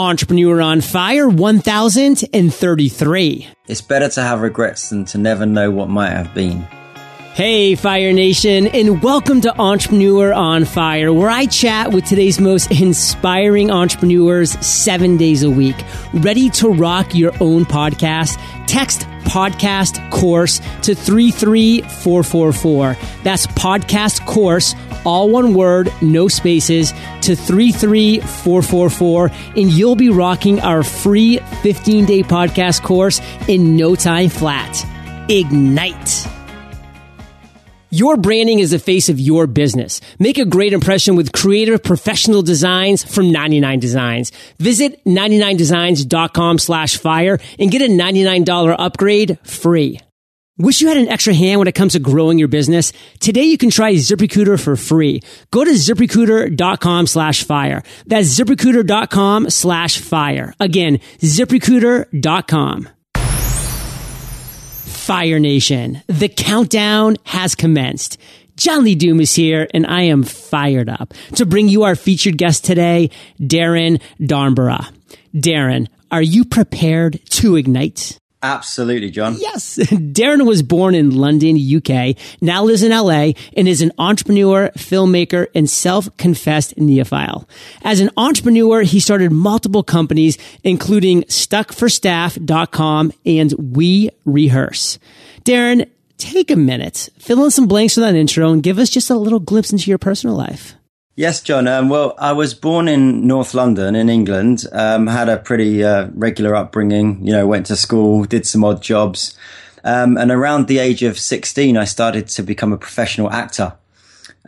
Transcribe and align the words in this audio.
Entrepreneur 0.00 0.60
on 0.62 0.80
Fire 0.80 1.28
1033. 1.28 3.48
It's 3.68 3.82
better 3.82 4.08
to 4.08 4.22
have 4.22 4.40
regrets 4.40 4.88
than 4.88 5.04
to 5.04 5.18
never 5.18 5.44
know 5.44 5.70
what 5.70 5.90
might 5.90 6.12
have 6.12 6.32
been. 6.32 6.62
Hey, 7.34 7.74
Fire 7.74 8.14
Nation, 8.14 8.68
and 8.68 9.02
welcome 9.02 9.42
to 9.42 9.54
Entrepreneur 9.60 10.32
on 10.32 10.64
Fire, 10.64 11.12
where 11.12 11.28
I 11.28 11.44
chat 11.44 11.92
with 11.92 12.06
today's 12.06 12.40
most 12.40 12.70
inspiring 12.70 13.70
entrepreneurs 13.70 14.52
seven 14.66 15.18
days 15.18 15.42
a 15.42 15.50
week. 15.50 15.76
Ready 16.14 16.48
to 16.48 16.70
rock 16.70 17.14
your 17.14 17.34
own 17.38 17.66
podcast? 17.66 18.38
Text 18.66 19.06
podcast 19.30 20.10
course 20.10 20.58
to 20.82 20.94
33444. 20.94 22.96
That's 23.22 23.46
podcast 23.46 24.26
course, 24.26 24.74
all 25.04 25.30
one 25.30 25.54
word, 25.54 25.92
no 26.02 26.26
spaces, 26.26 26.92
to 27.22 27.36
33444, 27.36 29.30
and 29.56 29.70
you'll 29.70 29.94
be 29.94 30.10
rocking 30.10 30.58
our 30.60 30.82
free 30.82 31.38
15 31.62 32.06
day 32.06 32.22
podcast 32.22 32.82
course 32.82 33.20
in 33.46 33.76
no 33.76 33.94
time 33.94 34.30
flat. 34.30 34.84
Ignite. 35.28 36.39
Your 37.92 38.16
branding 38.16 38.60
is 38.60 38.70
the 38.70 38.78
face 38.78 39.08
of 39.08 39.18
your 39.18 39.48
business. 39.48 40.00
Make 40.20 40.38
a 40.38 40.44
great 40.44 40.72
impression 40.72 41.16
with 41.16 41.32
creative 41.32 41.82
professional 41.82 42.40
designs 42.40 43.02
from 43.02 43.32
99 43.32 43.80
Designs. 43.80 44.30
Visit 44.60 45.04
99designs.com 45.04 46.58
slash 46.60 46.96
fire 46.98 47.40
and 47.58 47.70
get 47.70 47.82
a 47.82 47.88
$99 47.88 48.76
upgrade 48.78 49.38
free. 49.42 49.98
Wish 50.56 50.82
you 50.82 50.88
had 50.88 50.98
an 50.98 51.08
extra 51.08 51.34
hand 51.34 51.58
when 51.58 51.68
it 51.68 51.74
comes 51.74 51.94
to 51.94 51.98
growing 51.98 52.38
your 52.38 52.46
business? 52.46 52.92
Today 53.18 53.44
you 53.44 53.58
can 53.58 53.70
try 53.70 53.94
ZipRecruiter 53.94 54.62
for 54.62 54.76
free. 54.76 55.22
Go 55.50 55.64
to 55.64 55.70
ziprecruiter.com 55.70 57.06
slash 57.08 57.42
fire. 57.44 57.82
That's 58.06 58.28
ziprecruiter.com 58.38 59.50
slash 59.50 59.98
fire. 59.98 60.54
Again, 60.60 60.98
ziprecruiter.com. 61.18 62.88
Fire 65.10 65.40
Nation. 65.40 66.00
The 66.06 66.28
countdown 66.28 67.16
has 67.24 67.56
commenced. 67.56 68.16
John 68.54 68.84
Lee 68.84 68.94
Dumas 68.94 69.30
is 69.30 69.34
here, 69.34 69.66
and 69.74 69.84
I 69.84 70.02
am 70.02 70.22
fired 70.22 70.88
up 70.88 71.14
to 71.34 71.44
bring 71.44 71.66
you 71.66 71.82
our 71.82 71.96
featured 71.96 72.38
guest 72.38 72.64
today, 72.64 73.10
Darren 73.40 74.00
Darnborough. 74.20 74.88
Darren, 75.34 75.88
are 76.12 76.22
you 76.22 76.44
prepared 76.44 77.18
to 77.30 77.56
ignite? 77.56 78.19
Absolutely, 78.42 79.10
John. 79.10 79.36
Yes. 79.38 79.76
Darren 79.78 80.46
was 80.46 80.62
born 80.62 80.94
in 80.94 81.10
London, 81.10 81.56
UK, 81.56 82.16
now 82.40 82.64
lives 82.64 82.82
in 82.82 82.90
LA, 82.90 83.32
and 83.56 83.68
is 83.68 83.82
an 83.82 83.92
entrepreneur, 83.98 84.70
filmmaker, 84.76 85.46
and 85.54 85.68
self-confessed 85.68 86.76
neophile. 86.76 87.46
As 87.82 88.00
an 88.00 88.10
entrepreneur, 88.16 88.82
he 88.82 88.98
started 88.98 89.30
multiple 89.30 89.82
companies, 89.82 90.38
including 90.64 91.22
stuckforstaff.com 91.24 93.12
and 93.26 93.52
We 93.74 94.10
Rehearse. 94.24 94.98
Darren, 95.44 95.88
take 96.16 96.50
a 96.50 96.56
minute, 96.56 97.10
fill 97.18 97.44
in 97.44 97.50
some 97.50 97.66
blanks 97.66 97.94
for 97.94 98.00
that 98.00 98.14
intro, 98.14 98.52
and 98.52 98.62
give 98.62 98.78
us 98.78 98.88
just 98.88 99.10
a 99.10 99.16
little 99.16 99.40
glimpse 99.40 99.72
into 99.72 99.90
your 99.90 99.98
personal 99.98 100.36
life. 100.36 100.74
Yes, 101.16 101.42
John. 101.42 101.66
Um, 101.66 101.88
well, 101.88 102.14
I 102.18 102.32
was 102.32 102.54
born 102.54 102.88
in 102.88 103.26
North 103.26 103.52
London 103.52 103.94
in 103.94 104.08
England. 104.08 104.64
Um, 104.72 105.06
had 105.06 105.28
a 105.28 105.38
pretty 105.38 105.84
uh, 105.84 106.08
regular 106.14 106.54
upbringing. 106.54 107.26
You 107.26 107.32
know, 107.32 107.46
went 107.46 107.66
to 107.66 107.76
school, 107.76 108.24
did 108.24 108.46
some 108.46 108.64
odd 108.64 108.80
jobs, 108.80 109.36
um, 109.84 110.16
and 110.16 110.30
around 110.30 110.68
the 110.68 110.78
age 110.78 111.02
of 111.02 111.18
sixteen, 111.18 111.76
I 111.76 111.84
started 111.84 112.28
to 112.28 112.42
become 112.42 112.72
a 112.72 112.78
professional 112.78 113.30
actor. 113.30 113.74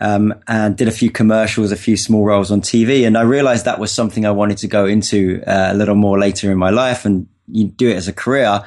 Um, 0.01 0.35
and 0.49 0.77
did 0.77 0.89
a 0.89 0.93
few 0.93 1.11
commercials, 1.11 1.71
a 1.71 1.77
few 1.77 1.97
small 1.97 2.25
roles 2.25 2.51
on 2.51 2.61
TV, 2.63 3.07
and 3.07 3.17
I 3.17 3.23
realized 3.23 3.67
that 3.67 3.79
was 3.79 3.93
something 3.93 4.25
I 4.25 4.31
wanted 4.31 4.59
to 4.59 4.67
go 4.67 4.87
into 4.87 5.43
uh, 5.47 5.69
a 5.71 5.75
little 5.75 5.95
more 5.95 6.19
later 6.19 6.51
in 6.51 6.59
my 6.59 6.71
life, 6.71 7.05
and 7.05 7.29
you 7.47 7.67
do 7.67 7.91
it 7.91 7.97
as 7.97 8.09
a 8.09 8.13
career. 8.13 8.65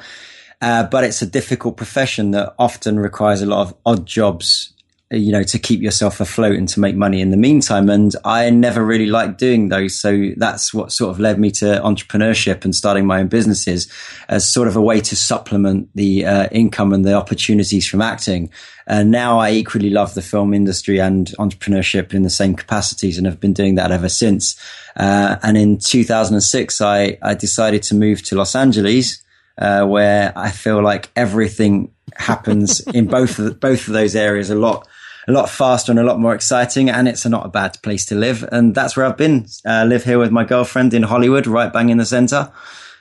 Uh, 0.62 0.84
but 0.84 1.04
it's 1.04 1.22
a 1.22 1.26
difficult 1.26 1.76
profession 1.76 2.30
that 2.30 2.54
often 2.58 2.98
requires 2.98 3.42
a 3.42 3.46
lot 3.46 3.66
of 3.66 3.74
odd 3.84 4.06
jobs 4.06 4.72
you 5.10 5.30
know, 5.30 5.44
to 5.44 5.58
keep 5.58 5.80
yourself 5.82 6.18
afloat 6.18 6.56
and 6.56 6.68
to 6.68 6.80
make 6.80 6.96
money 6.96 7.20
in 7.20 7.30
the 7.30 7.36
meantime. 7.36 7.88
And 7.88 8.12
I 8.24 8.50
never 8.50 8.84
really 8.84 9.06
liked 9.06 9.38
doing 9.38 9.68
those. 9.68 9.96
So 9.96 10.30
that's 10.36 10.74
what 10.74 10.90
sort 10.90 11.10
of 11.10 11.20
led 11.20 11.38
me 11.38 11.52
to 11.52 11.80
entrepreneurship 11.84 12.64
and 12.64 12.74
starting 12.74 13.06
my 13.06 13.20
own 13.20 13.28
businesses 13.28 13.90
as 14.28 14.50
sort 14.50 14.66
of 14.66 14.74
a 14.74 14.80
way 14.80 15.00
to 15.02 15.14
supplement 15.14 15.90
the 15.94 16.26
uh, 16.26 16.48
income 16.50 16.92
and 16.92 17.04
the 17.04 17.14
opportunities 17.14 17.86
from 17.86 18.02
acting. 18.02 18.50
And 18.88 19.12
now 19.12 19.38
I 19.38 19.52
equally 19.52 19.90
love 19.90 20.14
the 20.14 20.22
film 20.22 20.52
industry 20.52 20.98
and 20.98 21.28
entrepreneurship 21.38 22.12
in 22.12 22.22
the 22.22 22.30
same 22.30 22.56
capacities 22.56 23.16
and 23.16 23.28
have 23.28 23.38
been 23.38 23.52
doing 23.52 23.76
that 23.76 23.92
ever 23.92 24.08
since. 24.08 24.58
Uh, 24.96 25.36
and 25.44 25.56
in 25.56 25.78
2006, 25.78 26.80
I, 26.80 27.16
I 27.22 27.34
decided 27.34 27.84
to 27.84 27.94
move 27.94 28.22
to 28.24 28.36
Los 28.36 28.56
Angeles. 28.56 29.22
Uh, 29.58 29.86
where 29.86 30.34
I 30.36 30.50
feel 30.50 30.82
like 30.82 31.10
everything 31.16 31.90
happens 32.14 32.80
in 32.88 33.06
both 33.06 33.38
of 33.38 33.58
both 33.58 33.88
of 33.88 33.94
those 33.94 34.14
areas 34.14 34.50
a 34.50 34.54
lot 34.54 34.86
a 35.28 35.32
lot 35.32 35.48
faster 35.50 35.92
and 35.92 35.98
a 35.98 36.04
lot 36.04 36.20
more 36.20 36.34
exciting. 36.34 36.88
And 36.88 37.08
it's 37.08 37.26
not 37.26 37.46
a 37.46 37.48
bad 37.48 37.78
place 37.82 38.06
to 38.06 38.14
live. 38.14 38.44
And 38.50 38.74
that's 38.74 38.96
where 38.96 39.06
I've 39.06 39.16
been. 39.16 39.46
Uh, 39.64 39.84
live 39.86 40.04
here 40.04 40.18
with 40.18 40.30
my 40.30 40.44
girlfriend 40.44 40.94
in 40.94 41.02
Hollywood, 41.02 41.46
right 41.46 41.72
bang 41.72 41.88
in 41.88 41.98
the 41.98 42.06
center. 42.06 42.52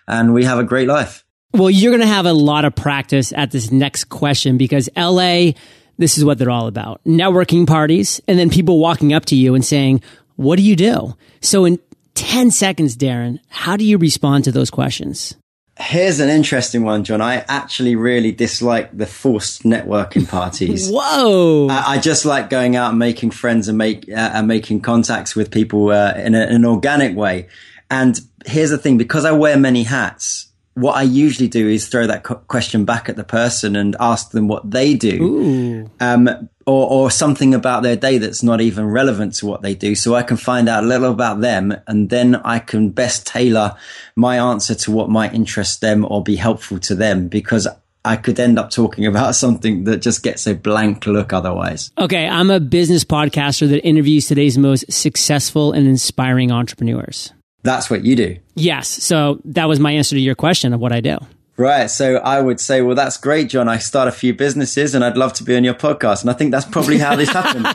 And 0.07 0.33
we 0.33 0.43
have 0.45 0.59
a 0.59 0.63
great 0.63 0.87
life. 0.87 1.23
Well, 1.53 1.69
you're 1.69 1.91
going 1.91 2.01
to 2.01 2.07
have 2.07 2.25
a 2.25 2.33
lot 2.33 2.65
of 2.65 2.75
practice 2.75 3.31
at 3.31 3.51
this 3.51 3.71
next 3.71 4.05
question 4.05 4.57
because 4.57 4.89
LA, 4.97 5.51
this 5.97 6.17
is 6.17 6.25
what 6.25 6.37
they're 6.37 6.51
all 6.51 6.67
about. 6.67 7.01
Networking 7.05 7.65
parties 7.65 8.21
and 8.27 8.37
then 8.37 8.49
people 8.49 8.79
walking 8.79 9.13
up 9.13 9.25
to 9.25 9.35
you 9.35 9.55
and 9.55 9.63
saying, 9.63 10.01
what 10.35 10.57
do 10.57 10.63
you 10.63 10.75
do? 10.75 11.15
So 11.41 11.63
in 11.63 11.79
10 12.15 12.51
seconds, 12.51 12.97
Darren, 12.97 13.39
how 13.47 13.77
do 13.77 13.85
you 13.85 13.97
respond 13.97 14.43
to 14.45 14.51
those 14.51 14.69
questions? 14.69 15.35
Here's 15.77 16.21
an 16.21 16.29
interesting 16.29 16.83
one, 16.83 17.03
John. 17.03 17.19
I 17.19 17.43
actually 17.49 17.97
really 17.97 18.31
dislike 18.31 18.95
the 18.95 19.05
forced 19.05 19.63
networking 19.63 20.27
parties. 20.27 20.89
Whoa! 20.91 21.67
I, 21.69 21.95
I, 21.95 21.97
just 21.99 22.23
like 22.23 22.49
going 22.49 22.77
out 22.77 22.91
and 22.91 22.99
making 22.99 23.31
friends 23.31 23.67
and 23.67 23.77
make 23.77 24.07
uh, 24.09 24.31
and 24.33 24.47
making 24.47 24.81
contacts 24.81 25.35
with 25.35 25.51
people 25.51 25.89
uh, 25.89 26.13
in, 26.15 26.33
a, 26.33 26.45
in 26.45 26.55
an 26.55 26.65
organic 26.65 27.17
way. 27.17 27.49
And 27.91 28.17
here's 28.45 28.69
the 28.69 28.77
thing: 28.77 28.97
because 28.97 29.25
I 29.25 29.33
wear 29.33 29.57
many 29.57 29.83
hats, 29.83 30.47
what 30.75 30.95
I 30.95 31.01
usually 31.03 31.49
do 31.49 31.67
is 31.67 31.87
throw 31.87 32.07
that 32.07 32.23
question 32.23 32.85
back 32.85 33.09
at 33.09 33.17
the 33.17 33.23
person 33.23 33.75
and 33.75 33.97
ask 33.99 34.31
them 34.31 34.47
what 34.47 34.71
they 34.71 34.93
do, 34.93 35.89
um, 35.99 36.49
or, 36.65 36.89
or 36.89 37.11
something 37.11 37.53
about 37.53 37.83
their 37.83 37.95
day 37.95 38.17
that's 38.17 38.41
not 38.41 38.59
even 38.59 38.85
relevant 38.85 39.35
to 39.35 39.45
what 39.45 39.61
they 39.61 39.75
do. 39.75 39.95
So 39.95 40.15
I 40.15 40.23
can 40.23 40.37
find 40.37 40.67
out 40.67 40.83
a 40.83 40.87
little 40.87 41.11
about 41.11 41.41
them 41.41 41.75
and 41.87 42.09
then 42.09 42.35
I 42.35 42.59
can 42.59 42.89
best 42.89 43.27
tailor 43.27 43.75
my 44.15 44.37
answer 44.37 44.73
to 44.75 44.91
what 44.91 45.09
might 45.09 45.33
interest 45.33 45.81
them 45.81 46.05
or 46.09 46.23
be 46.23 46.35
helpful 46.35 46.79
to 46.79 46.95
them 46.95 47.27
because 47.27 47.67
I 48.03 48.15
could 48.15 48.39
end 48.39 48.57
up 48.57 48.71
talking 48.71 49.05
about 49.11 49.35
something 49.35 49.83
that 49.83 49.97
just 49.97 50.23
gets 50.23 50.47
a 50.47 50.55
blank 50.55 51.05
look 51.05 51.33
otherwise. 51.33 51.91
Okay. 51.97 52.27
I'm 52.27 52.49
a 52.49 52.59
business 52.59 53.03
podcaster 53.03 53.69
that 53.69 53.85
interviews 53.85 54.27
today's 54.27 54.57
most 54.57 54.91
successful 54.91 55.71
and 55.71 55.87
inspiring 55.87 56.51
entrepreneurs. 56.51 57.31
That's 57.61 57.89
what 57.89 58.05
you 58.05 58.15
do. 58.15 58.37
Yes. 58.55 58.87
So 58.87 59.39
that 59.45 59.67
was 59.67 59.79
my 59.79 59.91
answer 59.91 60.15
to 60.15 60.21
your 60.21 60.35
question 60.35 60.73
of 60.73 60.79
what 60.79 60.91
I 60.91 61.01
do. 61.01 61.17
Right. 61.57 61.89
So 61.89 62.17
I 62.17 62.41
would 62.41 62.59
say, 62.59 62.81
well, 62.81 62.95
that's 62.95 63.17
great, 63.17 63.49
John. 63.49 63.69
I 63.69 63.77
start 63.77 64.09
a 64.09 64.11
few 64.11 64.33
businesses 64.33 64.93
and 64.93 65.05
I'd 65.05 65.15
love 65.15 65.33
to 65.33 65.43
be 65.43 65.55
on 65.55 65.63
your 65.63 65.73
podcast. 65.73 66.21
And 66.21 66.29
I 66.29 66.33
think 66.33 66.51
that's 66.51 66.65
probably 66.65 66.97
how 66.97 67.15
this 67.15 67.29
happened. 67.29 67.67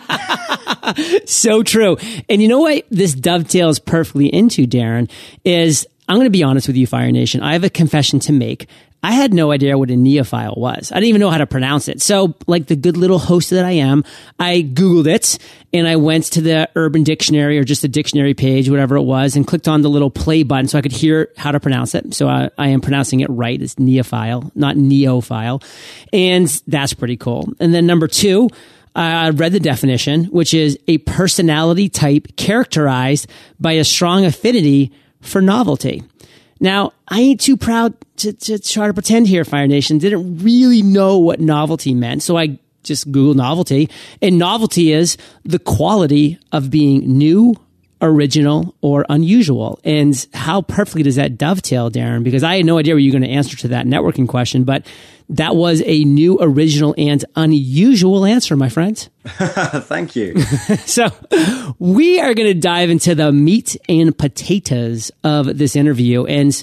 so 1.29 1.63
true. 1.63 1.97
And 2.29 2.43
you 2.43 2.49
know 2.49 2.61
what 2.61 2.85
this 2.91 3.15
dovetails 3.15 3.79
perfectly 3.79 4.27
into, 4.27 4.67
Darren, 4.67 5.11
is 5.45 5.87
I'm 6.09 6.17
going 6.17 6.27
to 6.27 6.31
be 6.31 6.43
honest 6.43 6.67
with 6.67 6.77
you, 6.77 6.87
Fire 6.87 7.11
Nation. 7.11 7.41
I 7.43 7.55
have 7.55 7.65
a 7.65 7.71
confession 7.71 8.21
to 8.21 8.33
make. 8.33 8.69
I 9.03 9.13
had 9.13 9.33
no 9.33 9.51
idea 9.51 9.79
what 9.79 9.91
a 9.91 9.95
neophile 9.95 10.59
was. 10.59 10.93
I 10.93 10.97
didn't 10.97 11.09
even 11.09 11.21
know 11.21 11.31
how 11.31 11.39
to 11.39 11.47
pronounce 11.47 11.89
it. 11.89 12.03
So, 12.03 12.35
like 12.47 12.67
the 12.67 12.77
good 12.77 12.97
little 12.97 13.19
host 13.19 13.51
that 13.51 13.65
I 13.65 13.73
am, 13.73 14.05
I 14.39 14.63
Googled 14.63 15.07
it 15.07 15.39
and 15.73 15.89
I 15.89 15.97
went 15.97 16.25
to 16.33 16.43
the 16.43 16.69
Urban 16.77 17.03
Dictionary 17.03 17.59
or 17.59 17.65
just 17.65 17.83
the 17.83 17.89
dictionary 17.89 18.35
page, 18.35 18.69
whatever 18.69 18.97
it 18.97 19.03
was, 19.03 19.37
and 19.37 19.47
clicked 19.47 19.69
on 19.69 19.81
the 19.81 19.89
little 19.89 20.11
play 20.11 20.43
button 20.43 20.69
so 20.69 20.79
I 20.79 20.83
could 20.83 20.93
hear 20.93 21.31
how 21.37 21.51
to 21.53 21.61
pronounce 21.61 21.95
it. 21.95 22.13
So 22.13 22.29
I, 22.29 22.51
I 22.59 22.69
am 22.69 22.81
pronouncing 22.83 23.21
it 23.21 23.31
right. 23.31 23.61
It's 23.61 23.77
neophile, 23.77 24.51
not 24.55 24.77
neophile. 24.77 25.65
And 26.13 26.49
that's 26.67 26.93
pretty 26.93 27.17
cool. 27.17 27.49
And 27.59 27.73
then 27.73 27.87
number 27.87 28.07
two, 28.07 28.51
I 28.95 29.31
read 29.31 29.53
the 29.53 29.61
definition, 29.61 30.25
which 30.25 30.53
is 30.53 30.79
a 30.89 30.99
personality 30.99 31.89
type 31.89 32.37
characterized 32.37 33.29
by 33.59 33.73
a 33.73 33.85
strong 33.85 34.25
affinity 34.25 34.93
for 35.21 35.41
novelty. 35.41 36.03
Now, 36.61 36.93
I 37.09 37.21
ain't 37.21 37.41
too 37.41 37.57
proud 37.57 37.95
to, 38.19 38.33
to 38.35 38.59
try 38.59 38.87
to 38.87 38.95
pretend 38.95 39.27
here, 39.27 39.45
Fire 39.45 39.67
Nation. 39.67 39.99
Didn't 39.99 40.39
really 40.39 40.83
know 40.83 41.19
what 41.19 41.41
novelty 41.41 41.95
meant. 41.95 42.23
So 42.23 42.37
I 42.37 42.59
just 42.83 43.11
Googled 43.11 43.37
novelty. 43.37 43.89
And 44.21 44.39
novelty 44.39 44.93
is 44.93 45.17
the 45.45 45.59
quality 45.59 46.39
of 46.53 46.71
being 46.71 47.19
new, 47.19 47.55
original, 48.03 48.75
or 48.81 49.05
unusual? 49.09 49.81
And 49.85 50.27
how 50.33 50.63
perfectly 50.63 51.03
does 51.03 51.17
that 51.17 51.39
dovetail, 51.39 51.91
Darren? 51.91 52.25
Because 52.25 52.43
I 52.43 52.57
had 52.57 52.67
no 52.67 52.79
idea 52.79 52.95
where 52.95 53.01
you're 53.01 53.13
going 53.13 53.23
to 53.23 53.29
answer 53.29 53.57
to 53.59 53.69
that 53.69 53.87
networking 53.87 54.29
question, 54.29 54.65
but 54.65 54.87
that 55.31 55.55
was 55.55 55.83
a 55.87 56.05
new, 56.05 56.39
original, 56.41 56.95
and 56.99 57.25
unusual 57.37 58.27
answer, 58.27 58.57
my 58.57 58.69
friend. 58.69 59.09
Thank 59.25 60.17
you. 60.17 60.41
so 60.87 61.09
we 61.79 62.21
are 62.21 62.35
going 62.35 62.49
to 62.49 62.61
dive 62.61 62.91
into 62.91 63.15
the 63.15 63.31
meat 63.31 63.77
and 63.89 64.17
potatoes 64.17 65.13
of 65.23 65.57
this 65.57 65.77
interview. 65.77 66.25
And 66.27 66.61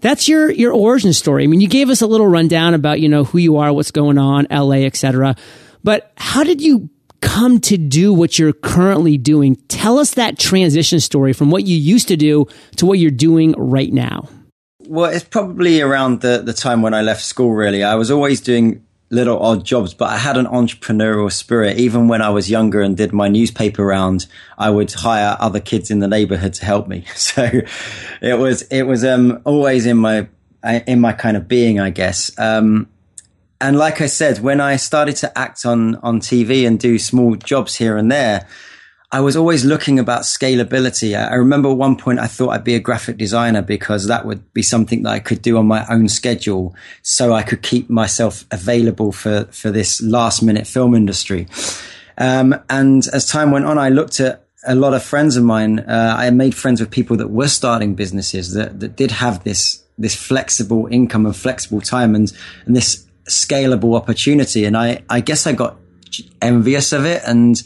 that's 0.00 0.28
your, 0.28 0.50
your 0.50 0.72
origin 0.72 1.12
story. 1.12 1.44
I 1.44 1.46
mean, 1.48 1.60
you 1.60 1.68
gave 1.68 1.90
us 1.90 2.02
a 2.02 2.06
little 2.06 2.28
rundown 2.28 2.74
about, 2.74 3.00
you 3.00 3.08
know, 3.08 3.24
who 3.24 3.38
you 3.38 3.56
are, 3.56 3.72
what's 3.72 3.90
going 3.90 4.18
on, 4.18 4.46
LA, 4.48 4.84
etc. 4.84 5.34
But 5.82 6.12
how 6.16 6.44
did 6.44 6.60
you 6.60 6.90
come 7.24 7.58
to 7.58 7.76
do 7.76 8.12
what 8.12 8.38
you're 8.38 8.52
currently 8.52 9.16
doing? 9.16 9.56
Tell 9.68 9.98
us 9.98 10.14
that 10.14 10.38
transition 10.38 11.00
story 11.00 11.32
from 11.32 11.50
what 11.50 11.66
you 11.66 11.76
used 11.76 12.06
to 12.08 12.16
do 12.16 12.46
to 12.76 12.86
what 12.86 12.98
you're 12.98 13.10
doing 13.10 13.54
right 13.56 13.92
now. 13.92 14.28
Well, 14.86 15.10
it's 15.10 15.24
probably 15.24 15.80
around 15.80 16.20
the, 16.20 16.42
the 16.44 16.52
time 16.52 16.82
when 16.82 16.92
I 16.92 17.00
left 17.00 17.22
school, 17.22 17.52
really. 17.52 17.82
I 17.82 17.94
was 17.94 18.10
always 18.10 18.42
doing 18.42 18.84
little 19.08 19.38
odd 19.38 19.64
jobs, 19.64 19.94
but 19.94 20.10
I 20.10 20.18
had 20.18 20.36
an 20.36 20.46
entrepreneurial 20.46 21.32
spirit. 21.32 21.78
Even 21.78 22.08
when 22.08 22.20
I 22.20 22.28
was 22.28 22.50
younger 22.50 22.82
and 22.82 22.94
did 22.96 23.12
my 23.12 23.28
newspaper 23.28 23.84
round, 23.84 24.26
I 24.58 24.68
would 24.68 24.92
hire 24.92 25.36
other 25.40 25.60
kids 25.60 25.90
in 25.90 26.00
the 26.00 26.08
neighborhood 26.08 26.52
to 26.54 26.64
help 26.64 26.88
me. 26.88 27.04
So 27.16 27.48
it 28.20 28.38
was, 28.38 28.62
it 28.62 28.82
was, 28.82 29.04
um, 29.04 29.40
always 29.44 29.86
in 29.86 29.96
my, 29.96 30.28
in 30.86 31.00
my 31.00 31.12
kind 31.12 31.36
of 31.36 31.48
being, 31.48 31.80
I 31.80 31.90
guess. 31.90 32.30
Um, 32.38 32.88
and 33.64 33.78
like 33.78 34.02
I 34.02 34.06
said, 34.06 34.40
when 34.40 34.60
I 34.60 34.76
started 34.76 35.16
to 35.16 35.38
act 35.38 35.64
on, 35.64 35.96
on 35.96 36.20
TV 36.20 36.66
and 36.66 36.78
do 36.78 36.98
small 36.98 37.34
jobs 37.34 37.76
here 37.76 37.96
and 37.96 38.12
there, 38.12 38.46
I 39.10 39.20
was 39.20 39.36
always 39.36 39.64
looking 39.64 39.98
about 39.98 40.24
scalability. 40.24 41.18
I 41.18 41.36
remember 41.36 41.70
at 41.70 41.78
one 41.78 41.96
point 41.96 42.18
I 42.18 42.26
thought 42.26 42.50
I'd 42.50 42.62
be 42.62 42.74
a 42.74 42.78
graphic 42.78 43.16
designer 43.16 43.62
because 43.62 44.06
that 44.06 44.26
would 44.26 44.52
be 44.52 44.60
something 44.60 45.04
that 45.04 45.12
I 45.12 45.18
could 45.18 45.40
do 45.40 45.56
on 45.56 45.66
my 45.66 45.86
own 45.88 46.10
schedule 46.10 46.76
so 47.00 47.32
I 47.32 47.42
could 47.42 47.62
keep 47.62 47.88
myself 47.88 48.44
available 48.50 49.12
for, 49.12 49.46
for 49.46 49.70
this 49.70 50.02
last 50.02 50.42
minute 50.42 50.66
film 50.66 50.94
industry. 50.94 51.46
Um, 52.18 52.54
and 52.68 53.06
as 53.14 53.26
time 53.26 53.50
went 53.50 53.64
on, 53.64 53.78
I 53.78 53.88
looked 53.88 54.20
at 54.20 54.44
a 54.66 54.74
lot 54.74 54.92
of 54.92 55.02
friends 55.02 55.38
of 55.38 55.44
mine. 55.44 55.78
Uh, 55.78 56.16
I 56.18 56.28
made 56.28 56.54
friends 56.54 56.80
with 56.80 56.90
people 56.90 57.16
that 57.16 57.28
were 57.28 57.48
starting 57.48 57.94
businesses 57.94 58.52
that, 58.52 58.80
that 58.80 58.94
did 58.94 59.10
have 59.10 59.42
this, 59.42 59.82
this 59.96 60.14
flexible 60.14 60.86
income 60.90 61.24
and 61.24 61.34
flexible 61.34 61.80
time 61.80 62.14
and, 62.14 62.30
and 62.66 62.76
this 62.76 63.06
scalable 63.28 63.96
opportunity. 63.96 64.64
And 64.64 64.76
I, 64.76 65.02
I 65.08 65.20
guess 65.20 65.46
I 65.46 65.52
got 65.52 65.76
envious 66.40 66.92
of 66.92 67.04
it 67.04 67.22
and 67.26 67.60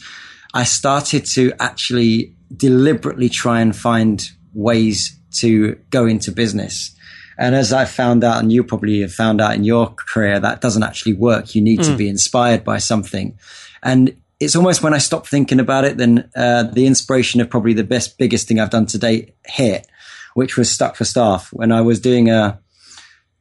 I 0.55 0.65
started 0.65 1.27
to 1.35 1.53
actually 1.61 2.35
deliberately 2.57 3.29
try 3.29 3.61
and 3.61 3.77
find 3.77 4.27
ways 4.55 5.19
to 5.41 5.75
go 5.91 6.07
into 6.07 6.33
business. 6.33 6.95
And 7.39 7.55
as 7.55 7.73
I 7.73 7.85
found 7.85 8.25
out, 8.25 8.43
and 8.43 8.51
you 8.51 8.65
probably 8.65 9.01
have 9.03 9.13
found 9.13 9.41
out 9.41 9.55
in 9.55 9.63
your 9.63 9.91
career, 9.91 10.41
that 10.41 10.61
doesn't 10.61 10.83
actually 10.83 11.13
work. 11.13 11.55
You 11.55 11.63
need 11.63 11.81
mm. 11.81 11.85
to 11.85 11.97
be 11.97 12.09
inspired 12.09 12.65
by 12.65 12.79
something. 12.79 13.39
And 13.83 14.17
it's 14.41 14.57
almost 14.57 14.83
when 14.83 14.95
I 14.95 14.99
stopped 14.99 15.29
thinking 15.29 15.61
about 15.61 15.85
it, 15.85 15.97
then 15.97 16.29
uh, 16.35 16.65
the 16.65 16.87
inspiration 16.87 17.41
of 17.41 17.49
probably 17.51 17.75
the 17.75 17.85
best, 17.85 18.19
biggest 18.19 18.49
thing 18.49 18.59
I've 18.59 18.71
done 18.71 18.87
to 18.87 18.99
date 18.99 19.35
hit, 19.47 19.87
which 20.35 20.57
was 20.57 20.71
Stuck 20.71 20.97
for 20.97 21.05
Staff. 21.05 21.53
When 21.53 21.71
I 21.71 21.81
was 21.81 22.01
doing 22.01 22.29
a, 22.29 22.59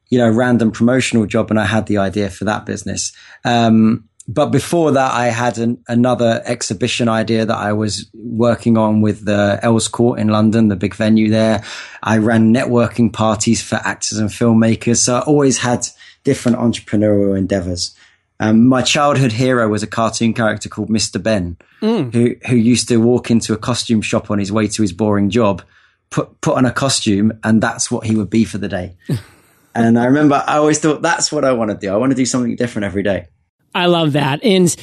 you 0.09 0.17
know, 0.17 0.29
random 0.29 0.71
promotional 0.71 1.25
job 1.25 1.49
and 1.49 1.59
I 1.59 1.65
had 1.65 1.87
the 1.87 1.97
idea 1.97 2.29
for 2.29 2.45
that 2.45 2.65
business. 2.65 3.11
Um, 3.43 4.07
but 4.29 4.47
before 4.47 4.91
that, 4.91 5.13
I 5.13 5.27
had 5.27 5.57
an, 5.57 5.81
another 5.87 6.41
exhibition 6.45 7.07
idea 7.07 7.45
that 7.45 7.57
I 7.57 7.71
was 7.71 8.09
working 8.13 8.77
on 8.77 9.01
with 9.01 9.23
the 9.23 9.59
Earls 9.63 9.87
Court 9.87 10.19
in 10.19 10.27
London, 10.27 10.67
the 10.67 10.75
big 10.75 10.95
venue 10.95 11.29
there. 11.29 11.63
I 12.03 12.17
ran 12.17 12.53
networking 12.53 13.11
parties 13.13 13.61
for 13.61 13.75
actors 13.75 14.17
and 14.17 14.29
filmmakers. 14.29 14.97
So 14.97 15.15
I 15.15 15.21
always 15.21 15.59
had 15.59 15.87
different 16.25 16.57
entrepreneurial 16.57 17.37
endeavors. 17.37 17.95
Um, 18.39 18.67
my 18.67 18.81
childhood 18.81 19.31
hero 19.31 19.69
was 19.69 19.81
a 19.81 19.87
cartoon 19.87 20.33
character 20.33 20.67
called 20.67 20.89
Mr. 20.89 21.23
Ben, 21.23 21.57
mm. 21.81 22.13
who, 22.13 22.35
who 22.47 22.55
used 22.57 22.89
to 22.89 22.97
walk 22.97 23.31
into 23.31 23.53
a 23.53 23.57
costume 23.57 24.01
shop 24.01 24.29
on 24.29 24.39
his 24.39 24.51
way 24.51 24.67
to 24.67 24.81
his 24.81 24.91
boring 24.91 25.29
job, 25.29 25.63
put, 26.09 26.39
put 26.41 26.57
on 26.57 26.65
a 26.65 26.71
costume, 26.71 27.39
and 27.45 27.63
that's 27.63 27.89
what 27.89 28.05
he 28.05 28.15
would 28.15 28.29
be 28.29 28.43
for 28.43 28.57
the 28.57 28.67
day. 28.67 28.97
and 29.85 29.99
I 29.99 30.05
remember 30.05 30.43
I 30.47 30.57
always 30.57 30.79
thought 30.79 31.01
that's 31.01 31.31
what 31.31 31.45
I 31.45 31.53
want 31.53 31.71
to 31.71 31.77
do. 31.77 31.93
I 31.93 31.97
want 31.97 32.11
to 32.11 32.15
do 32.15 32.25
something 32.25 32.55
different 32.55 32.85
every 32.85 33.03
day. 33.03 33.27
I 33.75 33.85
love 33.85 34.13
that. 34.13 34.43
And 34.43 34.75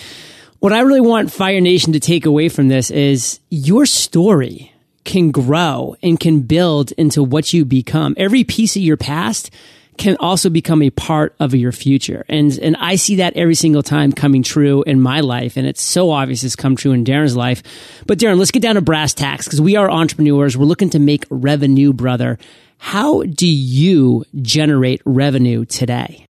what 0.60 0.72
I 0.72 0.80
really 0.80 1.00
want 1.00 1.32
Fire 1.32 1.60
Nation 1.60 1.92
to 1.94 2.00
take 2.00 2.26
away 2.26 2.48
from 2.48 2.68
this 2.68 2.90
is 2.90 3.40
your 3.50 3.86
story 3.86 4.72
can 5.04 5.30
grow 5.30 5.96
and 6.02 6.18
can 6.18 6.40
build 6.42 6.92
into 6.92 7.22
what 7.22 7.52
you 7.52 7.64
become. 7.64 8.14
Every 8.16 8.44
piece 8.44 8.76
of 8.76 8.82
your 8.82 8.96
past 8.96 9.50
can 9.98 10.16
also 10.18 10.48
become 10.50 10.82
a 10.82 10.90
part 10.90 11.34
of 11.38 11.54
your 11.54 11.72
future. 11.72 12.24
And, 12.28 12.56
and 12.58 12.76
I 12.76 12.96
see 12.96 13.16
that 13.16 13.36
every 13.36 13.54
single 13.54 13.82
time 13.82 14.12
coming 14.12 14.42
true 14.42 14.82
in 14.84 15.00
my 15.00 15.20
life. 15.20 15.56
And 15.56 15.66
it's 15.66 15.82
so 15.82 16.10
obvious 16.10 16.42
it's 16.42 16.56
come 16.56 16.76
true 16.76 16.92
in 16.92 17.04
Darren's 17.04 17.36
life. 17.36 17.62
But 18.06 18.18
Darren, 18.18 18.38
let's 18.38 18.50
get 18.50 18.62
down 18.62 18.74
to 18.76 18.80
brass 18.80 19.14
tacks 19.14 19.44
because 19.44 19.60
we 19.60 19.76
are 19.76 19.90
entrepreneurs. 19.90 20.56
We're 20.56 20.64
looking 20.64 20.90
to 20.90 20.98
make 20.98 21.26
revenue, 21.30 21.92
brother. 21.92 22.38
How 22.84 23.22
do 23.22 23.46
you 23.46 24.26
generate 24.42 25.00
revenue 25.06 25.64
today? 25.64 26.26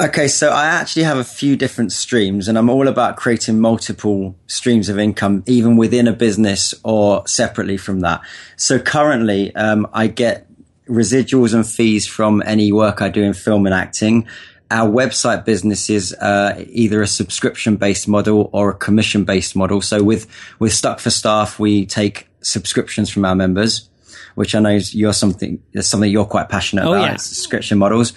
Okay, 0.00 0.26
so 0.26 0.48
I 0.48 0.64
actually 0.64 1.02
have 1.02 1.18
a 1.18 1.22
few 1.22 1.54
different 1.54 1.92
streams 1.92 2.48
and 2.48 2.56
I'm 2.56 2.70
all 2.70 2.88
about 2.88 3.16
creating 3.16 3.60
multiple 3.60 4.34
streams 4.46 4.88
of 4.88 4.98
income, 4.98 5.44
even 5.46 5.76
within 5.76 6.08
a 6.08 6.14
business 6.14 6.74
or 6.82 7.28
separately 7.28 7.76
from 7.76 8.00
that. 8.00 8.22
So 8.56 8.78
currently, 8.78 9.54
um, 9.54 9.86
I 9.92 10.06
get 10.06 10.46
residuals 10.88 11.52
and 11.52 11.64
fees 11.64 12.06
from 12.06 12.42
any 12.46 12.72
work 12.72 13.02
I 13.02 13.10
do 13.10 13.22
in 13.22 13.34
film 13.34 13.66
and 13.66 13.74
acting. 13.74 14.26
Our 14.70 14.90
website 14.90 15.44
business 15.44 15.90
is 15.90 16.14
uh, 16.14 16.64
either 16.70 17.02
a 17.02 17.06
subscription 17.06 17.76
based 17.76 18.08
model 18.08 18.48
or 18.54 18.70
a 18.70 18.74
commission 18.74 19.24
based 19.24 19.54
model. 19.54 19.82
So 19.82 20.02
with, 20.02 20.26
with 20.58 20.72
Stuck 20.72 21.00
for 21.00 21.10
Staff, 21.10 21.58
we 21.58 21.84
take 21.84 22.28
subscriptions 22.40 23.10
from 23.10 23.26
our 23.26 23.34
members, 23.34 23.90
which 24.36 24.54
I 24.54 24.60
know 24.60 24.70
is 24.70 24.94
you're 24.94 25.12
something, 25.12 25.60
something 25.80 26.10
you're 26.10 26.26
quite 26.26 26.48
passionate 26.48 26.84
oh, 26.84 26.92
about, 26.92 27.02
yeah. 27.02 27.16
subscription 27.16 27.78
models. 27.78 28.12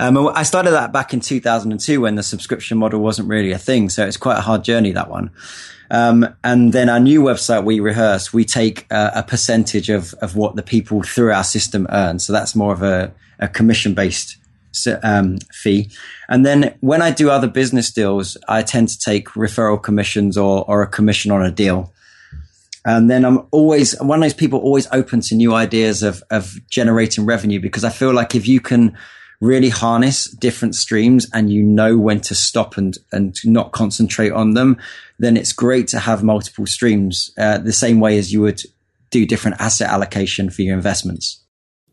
Um, 0.00 0.28
I 0.28 0.42
started 0.42 0.72
that 0.72 0.92
back 0.92 1.14
in 1.14 1.20
2002 1.20 2.00
when 2.00 2.16
the 2.16 2.22
subscription 2.22 2.76
model 2.76 3.00
wasn't 3.00 3.28
really 3.28 3.52
a 3.52 3.58
thing. 3.58 3.88
So 3.88 4.04
it's 4.04 4.16
quite 4.16 4.36
a 4.36 4.42
hard 4.42 4.64
journey, 4.64 4.92
that 4.92 5.08
one. 5.08 5.30
Um, 5.90 6.26
and 6.42 6.72
then 6.72 6.88
our 6.88 7.00
new 7.00 7.22
website, 7.22 7.64
We 7.64 7.80
Rehearse, 7.80 8.32
we 8.32 8.44
take 8.44 8.86
uh, 8.90 9.12
a 9.14 9.22
percentage 9.22 9.90
of, 9.90 10.12
of 10.14 10.36
what 10.36 10.56
the 10.56 10.62
people 10.62 11.02
through 11.02 11.32
our 11.32 11.44
system 11.44 11.86
earn. 11.90 12.18
So 12.18 12.32
that's 12.32 12.54
more 12.54 12.72
of 12.72 12.82
a, 12.82 13.12
a 13.38 13.46
commission 13.46 13.94
based 13.94 14.36
um, 15.02 15.38
fee. 15.52 15.90
And 16.28 16.44
then 16.44 16.74
when 16.80 17.00
I 17.00 17.12
do 17.12 17.30
other 17.30 17.48
business 17.48 17.92
deals, 17.92 18.36
I 18.48 18.62
tend 18.62 18.88
to 18.88 18.98
take 18.98 19.30
referral 19.30 19.80
commissions 19.80 20.36
or, 20.36 20.64
or 20.68 20.82
a 20.82 20.86
commission 20.88 21.30
on 21.30 21.44
a 21.44 21.50
deal. 21.50 21.92
And 22.84 23.10
then 23.10 23.24
I'm 23.24 23.46
always 23.50 23.98
one 24.00 24.18
of 24.18 24.22
those 24.22 24.34
people 24.34 24.58
always 24.60 24.88
open 24.92 25.20
to 25.22 25.34
new 25.34 25.54
ideas 25.54 26.02
of, 26.02 26.22
of 26.30 26.58
generating 26.68 27.26
revenue 27.26 27.60
because 27.60 27.84
I 27.84 27.90
feel 27.90 28.12
like 28.12 28.34
if 28.34 28.48
you 28.48 28.60
can 28.60 28.96
really 29.40 29.68
harness 29.70 30.24
different 30.24 30.74
streams 30.74 31.26
and 31.32 31.50
you 31.50 31.62
know 31.62 31.96
when 31.98 32.20
to 32.20 32.34
stop 32.34 32.76
and, 32.76 32.98
and 33.12 33.34
not 33.44 33.72
concentrate 33.72 34.32
on 34.32 34.52
them, 34.54 34.78
then 35.18 35.36
it's 35.36 35.52
great 35.52 35.88
to 35.88 35.98
have 35.98 36.22
multiple 36.22 36.66
streams, 36.66 37.30
uh, 37.38 37.58
the 37.58 37.72
same 37.72 38.00
way 38.00 38.18
as 38.18 38.32
you 38.32 38.40
would 38.40 38.62
do 39.10 39.26
different 39.26 39.60
asset 39.60 39.88
allocation 39.88 40.50
for 40.50 40.62
your 40.62 40.74
investments. 40.74 41.42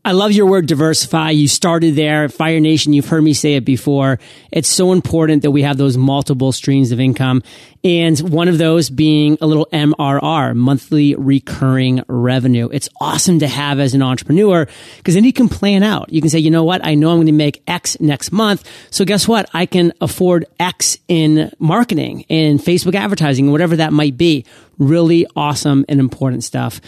I 0.04 0.12
love 0.12 0.32
your 0.32 0.46
word 0.46 0.66
diversify. 0.66 1.30
You 1.30 1.48
started 1.48 1.96
there. 1.96 2.28
Fire 2.28 2.60
Nation, 2.60 2.92
you've 2.92 3.08
heard 3.08 3.22
me 3.22 3.34
say 3.34 3.56
it 3.56 3.64
before. 3.64 4.18
It's 4.52 4.68
so 4.68 4.92
important 4.92 5.42
that 5.42 5.50
we 5.50 5.62
have 5.62 5.76
those 5.76 5.96
multiple 5.96 6.52
streams 6.52 6.92
of 6.92 7.00
income. 7.00 7.42
And 7.84 8.18
one 8.20 8.48
of 8.48 8.58
those 8.58 8.90
being 8.90 9.38
a 9.40 9.46
little 9.46 9.66
MRR, 9.72 10.54
monthly 10.54 11.14
recurring 11.16 12.02
revenue. 12.08 12.68
It's 12.72 12.88
awesome 13.00 13.40
to 13.40 13.48
have 13.48 13.80
as 13.80 13.94
an 13.94 14.02
entrepreneur 14.02 14.66
because 14.96 15.14
then 15.14 15.24
you 15.24 15.32
can 15.32 15.48
plan 15.48 15.82
out. 15.82 16.12
You 16.12 16.20
can 16.20 16.30
say, 16.30 16.38
you 16.38 16.50
know 16.50 16.64
what? 16.64 16.84
I 16.86 16.94
know 16.94 17.10
I'm 17.10 17.16
going 17.16 17.26
to 17.26 17.32
make 17.32 17.62
X 17.66 17.98
next 18.00 18.32
month. 18.32 18.68
So 18.90 19.04
guess 19.04 19.26
what? 19.26 19.50
I 19.52 19.66
can 19.66 19.92
afford 20.00 20.46
X 20.58 20.96
in 21.08 21.52
marketing 21.58 22.24
and 22.30 22.60
Facebook 22.60 22.94
advertising, 22.94 23.50
whatever 23.50 23.76
that 23.76 23.92
might 23.92 24.16
be. 24.16 24.44
Really 24.78 25.26
awesome 25.34 25.84
and 25.88 25.98
important 25.98 26.44
stuff. 26.44 26.80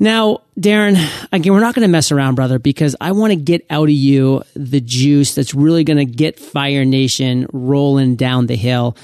Now, 0.00 0.42
Darren, 0.58 0.96
again, 1.32 1.52
we're 1.52 1.60
not 1.60 1.74
going 1.74 1.86
to 1.86 1.90
mess 1.90 2.12
around, 2.12 2.36
brother, 2.36 2.58
because 2.58 2.94
I 3.00 3.12
want 3.12 3.32
to 3.32 3.36
get 3.36 3.66
out 3.68 3.88
of 3.88 3.94
you 3.94 4.44
the 4.54 4.80
juice 4.80 5.34
that's 5.34 5.54
really 5.54 5.82
going 5.82 5.98
to 5.98 6.04
get 6.04 6.38
Fire 6.38 6.84
Nation 6.84 7.48
rolling 7.52 8.14
down 8.14 8.46
the 8.46 8.54
hill. 8.54 8.96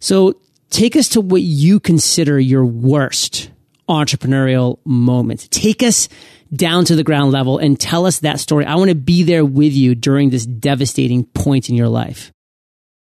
So 0.00 0.40
take 0.70 0.96
us 0.96 1.10
to 1.10 1.20
what 1.20 1.42
you 1.42 1.78
consider 1.78 2.38
your 2.40 2.64
worst 2.64 3.50
entrepreneurial 3.88 4.78
moment. 4.84 5.48
Take 5.50 5.82
us 5.82 6.08
down 6.52 6.84
to 6.86 6.96
the 6.96 7.04
ground 7.04 7.30
level 7.30 7.58
and 7.58 7.78
tell 7.78 8.06
us 8.06 8.20
that 8.20 8.40
story. 8.40 8.64
I 8.64 8.74
want 8.74 8.88
to 8.88 8.96
be 8.96 9.22
there 9.22 9.44
with 9.44 9.72
you 9.72 9.94
during 9.94 10.30
this 10.30 10.46
devastating 10.46 11.24
point 11.26 11.68
in 11.68 11.76
your 11.76 11.88
life. 11.88 12.32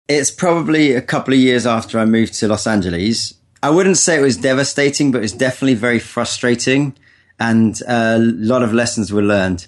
It's 0.09 0.31
probably 0.31 0.93
a 0.93 1.01
couple 1.01 1.33
of 1.33 1.39
years 1.39 1.65
after 1.65 1.99
I 1.99 2.05
moved 2.05 2.33
to 2.35 2.47
Los 2.47 2.67
Angeles. 2.67 3.33
I 3.63 3.69
wouldn't 3.69 3.97
say 3.97 4.17
it 4.17 4.21
was 4.21 4.37
devastating, 4.37 5.11
but 5.11 5.23
it's 5.23 5.33
definitely 5.33 5.75
very 5.75 5.99
frustrating 5.99 6.95
and 7.39 7.81
a 7.87 8.17
lot 8.19 8.63
of 8.63 8.73
lessons 8.73 9.11
were 9.11 9.21
learned. 9.21 9.67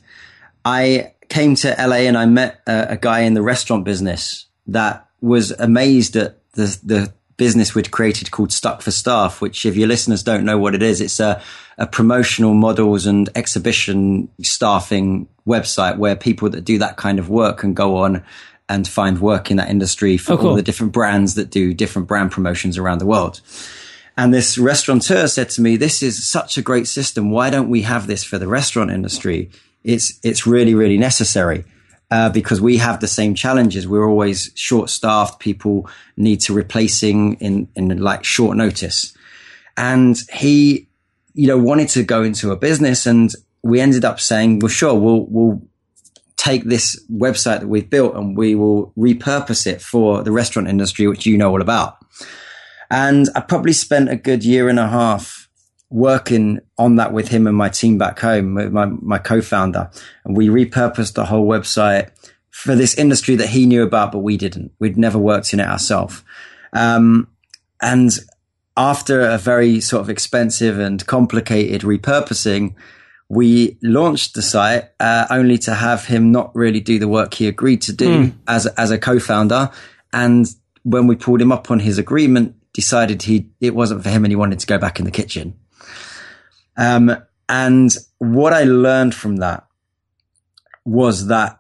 I 0.66 1.14
came 1.30 1.56
to 1.56 1.76
LA 1.80 2.08
and 2.08 2.18
I 2.18 2.26
met 2.26 2.62
a, 2.68 2.94
a 2.94 2.98
guy 2.98 3.22
in 3.22 3.34
the 3.34 3.42
restaurant 3.42 3.86
business 3.86 4.46
that 4.68 5.08
was 5.22 5.52
amazed 5.52 6.16
at 6.16 6.38
the, 6.54 6.78
the 6.84 7.14
business 7.38 7.74
we'd 7.74 7.92
created 7.92 8.32
called 8.32 8.52
Stuck 8.52 8.82
for 8.82 8.92
Staff, 8.92 9.42
which 9.42 9.66
if 9.66 9.76
your 9.76 9.88
listeners 9.88 10.24
don't 10.24 10.44
know 10.44 10.58
what 10.58 10.76
it 10.76 10.84
is, 10.84 11.02
it's 11.02 11.20
a, 11.20 11.42
a 11.78 11.88
promotional 11.88 12.54
models 12.54 13.06
and 13.06 13.30
exhibition 13.36 14.30
staffing 14.42 15.28
website 15.48 15.98
where 15.98 16.16
people 16.16 16.50
that 16.50 16.66
do 16.66 16.78
that 16.80 16.98
kind 16.98 17.18
of 17.18 17.30
work 17.30 17.60
can 17.60 17.74
go 17.74 17.98
on 17.98 18.24
and 18.68 18.88
find 18.88 19.20
work 19.20 19.50
in 19.50 19.58
that 19.58 19.70
industry 19.70 20.18
for 20.18 20.34
oh, 20.34 20.38
cool. 20.38 20.50
all 20.50 20.56
the 20.56 20.62
different 20.62 20.92
brands 20.94 21.36
that 21.36 21.50
do 21.50 21.74
different 21.74 22.08
brand 22.08 22.32
promotions 22.32 22.78
around 22.78 23.00
the 23.00 23.06
world. 23.06 23.42
And 24.20 24.34
this 24.34 24.58
restaurateur 24.58 25.28
said 25.30 25.50
to 25.52 25.62
me, 25.62 25.78
this 25.78 26.04
is 26.04 26.30
such 26.30 26.58
a 26.58 26.62
great 26.62 26.90
system. 26.90 27.32
Why 27.32 27.50
don't 27.50 27.70
we 27.70 27.84
have 27.84 28.06
this 28.06 28.22
for 28.22 28.38
the 28.38 28.50
restaurant 28.50 28.92
industry? 28.92 29.50
It's, 29.86 30.20
it's 30.24 30.46
really, 30.46 30.76
really 30.76 30.98
necessary. 30.98 31.64
Uh, 32.12 32.28
because 32.28 32.60
we 32.60 32.76
have 32.76 33.00
the 33.00 33.08
same 33.08 33.34
challenges. 33.34 33.88
We're 33.88 34.06
always 34.06 34.52
short 34.56 34.90
staffed. 34.90 35.40
People 35.40 35.88
need 36.18 36.42
to 36.42 36.54
replacing 36.54 37.36
in, 37.36 37.70
in 37.78 37.98
like 38.02 38.26
short 38.26 38.58
notice. 38.58 39.14
And 39.78 40.20
he, 40.34 40.90
you 41.34 41.48
know, 41.48 41.58
wanted 41.58 41.88
to 41.90 42.04
go 42.04 42.22
into 42.22 42.52
a 42.52 42.58
business 42.58 43.06
and 43.06 43.32
we 43.62 43.80
ended 43.80 44.04
up 44.04 44.20
saying, 44.20 44.60
well, 44.60 44.68
sure, 44.68 44.96
we'll, 44.96 45.28
we'll 45.28 45.62
take 46.36 46.66
this 46.66 47.02
website 47.10 47.62
that 47.62 47.70
we've 47.70 47.90
built 47.90 48.16
and 48.16 48.36
we 48.36 48.54
will 48.54 48.92
repurpose 48.98 49.66
it 49.66 49.82
for 49.82 50.24
the 50.24 50.32
restaurant 50.34 50.68
industry, 50.68 51.08
which 51.08 51.26
you 51.26 51.38
know 51.38 51.52
all 51.52 51.62
about. 51.62 51.96
And 52.90 53.30
I 53.36 53.42
probably 53.42 53.74
spent 53.74 54.10
a 54.10 54.16
good 54.16 54.44
year 54.44 54.70
and 54.70 54.80
a 54.80 54.88
half 54.88 55.48
working 55.90 56.60
on 56.78 56.96
that 56.98 57.14
with 57.14 57.30
him 57.30 57.48
and 57.48 57.56
my 57.56 57.70
team 57.70 57.98
back 57.98 58.20
home, 58.20 58.72
my, 58.72 58.86
my 58.86 59.18
co-founder. 59.18 59.90
And 60.24 60.38
we 60.38 60.48
repurposed 60.48 61.14
the 61.14 61.26
whole 61.26 61.48
website 61.48 62.12
for 62.52 62.76
this 62.76 62.96
industry 62.96 63.36
that 63.38 63.50
he 63.50 63.66
knew 63.66 63.84
about, 63.84 64.12
but 64.12 64.20
we 64.20 64.38
didn't. 64.38 64.72
We'd 64.80 64.98
never 64.98 65.18
worked 65.18 65.54
in 65.54 65.60
it 65.60 65.68
ourselves. 65.68 66.24
Um, 66.74 67.28
and 67.82 68.18
after 68.76 69.22
a 69.22 69.38
very 69.38 69.82
sort 69.82 70.02
of 70.02 70.10
expensive 70.10 70.80
and 70.80 71.06
complicated 71.06 71.82
repurposing, 71.82 72.76
we 73.30 73.78
launched 73.84 74.34
the 74.34 74.42
site 74.42 74.90
uh, 75.00 75.28
only 75.30 75.58
to 75.60 75.76
have 75.76 76.06
him 76.06 76.32
not 76.32 76.56
really 76.56 76.80
do 76.80 76.98
the 76.98 77.08
work 77.08 77.34
he 77.34 77.48
agreed 77.48 77.82
to 77.84 77.94
do 77.94 78.26
mm. 78.26 78.34
as 78.48 78.66
as 78.66 78.90
a 78.90 78.98
co-founder. 78.98 79.70
And 80.12 80.48
when 80.84 81.08
we 81.08 81.16
pulled 81.16 81.42
him 81.42 81.52
up 81.52 81.70
on 81.70 81.80
his 81.80 82.00
agreement, 82.00 82.56
decided 82.74 83.24
he 83.24 83.50
it 83.60 83.76
wasn't 83.76 84.04
for 84.04 84.10
him 84.10 84.24
and 84.26 84.32
he 84.32 84.36
wanted 84.36 84.60
to 84.60 84.68
go 84.68 84.78
back 84.78 85.00
in 85.00 85.06
the 85.06 85.12
kitchen. 85.12 85.60
Um, 86.78 87.16
and 87.48 87.96
what 88.20 88.54
I 88.54 88.64
learned 88.64 89.16
from 89.16 89.38
that 89.38 89.66
was 90.86 91.28
that 91.28 91.60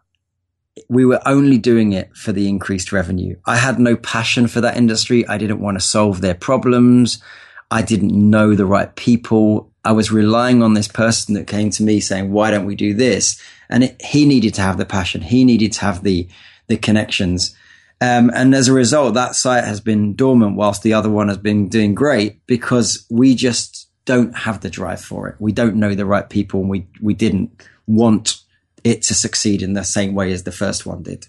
we 0.88 1.06
were 1.06 1.22
only 1.26 1.58
doing 1.58 1.94
it 1.94 2.16
for 2.16 2.32
the 2.32 2.48
increased 2.48 2.92
revenue. 2.92 3.36
I 3.46 3.58
had 3.58 3.80
no 3.80 3.96
passion 3.96 4.48
for 4.48 4.62
that 4.62 4.78
industry. 4.78 5.28
I 5.28 5.38
didn't 5.38 5.60
want 5.60 5.78
to 5.78 5.86
solve 5.86 6.22
their 6.22 6.36
problems. 6.36 7.22
I 7.70 7.82
didn't 7.82 8.14
know 8.14 8.56
the 8.56 8.66
right 8.66 8.96
people. 8.96 9.72
I 9.84 9.92
was 9.92 10.12
relying 10.12 10.64
on 10.64 10.74
this 10.74 10.88
person 10.88 11.36
that 11.36 11.48
came 11.48 11.70
to 11.72 11.84
me 11.84 12.00
saying, 12.00 12.32
why 12.32 12.52
don't 12.52 12.66
we 12.66 12.76
do 12.76 12.94
this? 12.94 13.42
And 13.70 13.84
it, 13.84 14.02
he 14.02 14.26
needed 14.26 14.54
to 14.56 14.62
have 14.62 14.78
the 14.78 14.86
passion. 14.86 15.22
He 15.22 15.44
needed 15.44 15.74
to 15.74 15.82
have 15.82 16.04
the, 16.04 16.28
the 16.68 16.78
connections. 16.78 17.56
Um, 18.02 18.32
and 18.34 18.56
as 18.56 18.68
a 18.68 18.74
result, 18.74 19.14
that 19.16 19.36
site 19.36 19.66
has 19.66 19.82
been 19.82 20.16
dormant 20.16 20.56
whilst 20.56 20.84
the 20.84 20.94
other 20.94 21.10
one 21.10 21.28
has 21.28 21.38
been 21.38 21.68
doing 21.68 21.94
great 21.94 22.46
because 22.48 23.06
we 23.10 23.36
just 23.36 23.88
don't 24.06 24.36
have 24.38 24.62
the 24.62 24.70
drive 24.70 25.02
for 25.02 25.28
it. 25.28 25.36
We 25.40 25.52
don't 25.52 25.76
know 25.76 25.96
the 25.96 26.06
right 26.06 26.30
people 26.30 26.62
and 26.62 26.70
we, 26.70 26.88
we 27.02 27.14
didn't 27.14 27.66
want 27.88 28.38
it 28.84 29.02
to 29.04 29.14
succeed 29.14 29.62
in 29.62 29.74
the 29.74 29.84
same 29.84 30.16
way 30.16 30.32
as 30.32 30.44
the 30.44 30.52
first 30.52 30.86
one 30.86 31.04
did. 31.04 31.28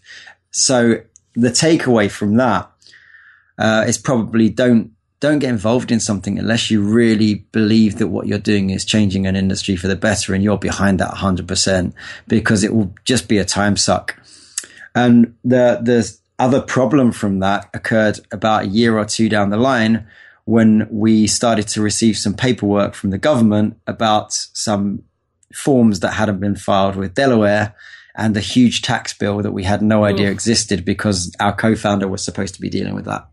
So 0.52 1.02
the 1.34 1.48
takeaway 1.48 2.10
from 2.10 2.36
that 2.36 2.70
uh, 3.58 3.84
is 3.86 3.98
probably 3.98 4.48
don't 4.48 4.92
don't 5.20 5.40
get 5.40 5.50
involved 5.50 5.92
in 5.92 6.00
something 6.00 6.38
unless 6.38 6.70
you 6.70 6.80
really 6.80 7.46
believe 7.52 7.98
that 7.98 8.08
what 8.08 8.26
you're 8.26 8.38
doing 8.38 8.70
is 8.70 8.86
changing 8.86 9.26
an 9.26 9.36
industry 9.36 9.76
for 9.76 9.86
the 9.86 9.94
better 9.94 10.32
and 10.32 10.42
you're 10.42 10.56
behind 10.56 10.98
that 10.98 11.10
100% 11.10 11.92
because 12.26 12.64
it 12.64 12.74
will 12.74 12.94
just 13.04 13.28
be 13.28 13.36
a 13.36 13.44
time 13.44 13.76
suck. 13.76 14.16
And 14.94 15.34
the 15.44 15.78
the 15.82 16.16
other 16.40 16.60
problem 16.60 17.12
from 17.12 17.40
that 17.40 17.68
occurred 17.74 18.18
about 18.32 18.64
a 18.64 18.68
year 18.68 18.98
or 18.98 19.04
two 19.04 19.28
down 19.28 19.50
the 19.50 19.56
line 19.56 20.06
when 20.44 20.88
we 20.90 21.26
started 21.26 21.68
to 21.68 21.82
receive 21.82 22.16
some 22.16 22.34
paperwork 22.34 22.94
from 22.94 23.10
the 23.10 23.18
government 23.18 23.78
about 23.86 24.32
some 24.32 25.02
forms 25.54 26.00
that 26.00 26.14
hadn't 26.14 26.40
been 26.40 26.56
filed 26.56 26.96
with 26.96 27.14
Delaware 27.14 27.74
and 28.16 28.36
a 28.36 28.40
huge 28.40 28.82
tax 28.82 29.12
bill 29.12 29.38
that 29.38 29.52
we 29.52 29.64
had 29.64 29.82
no 29.82 30.04
idea 30.04 30.30
existed 30.30 30.84
because 30.84 31.34
our 31.40 31.54
co-founder 31.54 32.08
was 32.08 32.24
supposed 32.24 32.54
to 32.54 32.60
be 32.60 32.68
dealing 32.68 32.94
with 32.94 33.04
that. 33.04 33.28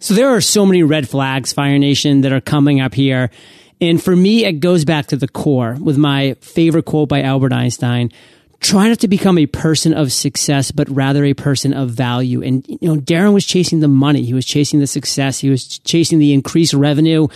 So 0.00 0.14
there 0.14 0.30
are 0.30 0.40
so 0.40 0.66
many 0.66 0.82
red 0.82 1.08
flags, 1.08 1.52
Fire 1.52 1.78
Nation, 1.78 2.20
that 2.22 2.32
are 2.32 2.40
coming 2.40 2.80
up 2.80 2.94
here. 2.94 3.30
And 3.80 4.02
for 4.02 4.14
me, 4.14 4.44
it 4.44 4.54
goes 4.54 4.84
back 4.84 5.06
to 5.06 5.16
the 5.16 5.28
core 5.28 5.76
with 5.80 5.96
my 5.96 6.34
favorite 6.40 6.84
quote 6.84 7.08
by 7.08 7.22
Albert 7.22 7.52
Einstein 7.52 8.12
try 8.62 8.88
not 8.88 9.00
to 9.00 9.08
become 9.08 9.38
a 9.38 9.46
person 9.46 9.92
of 9.92 10.12
success, 10.12 10.70
but 10.70 10.88
rather 10.88 11.24
a 11.24 11.34
person 11.34 11.74
of 11.74 11.90
value. 11.90 12.42
And, 12.42 12.66
you 12.68 12.78
know, 12.82 12.96
Darren 12.96 13.34
was 13.34 13.44
chasing 13.44 13.80
the 13.80 13.88
money. 13.88 14.22
He 14.22 14.34
was 14.34 14.46
chasing 14.46 14.80
the 14.80 14.86
success. 14.86 15.40
He 15.40 15.50
was 15.50 15.78
chasing 15.80 16.20
the 16.20 16.32
increased 16.32 16.72
revenue. 16.72 17.26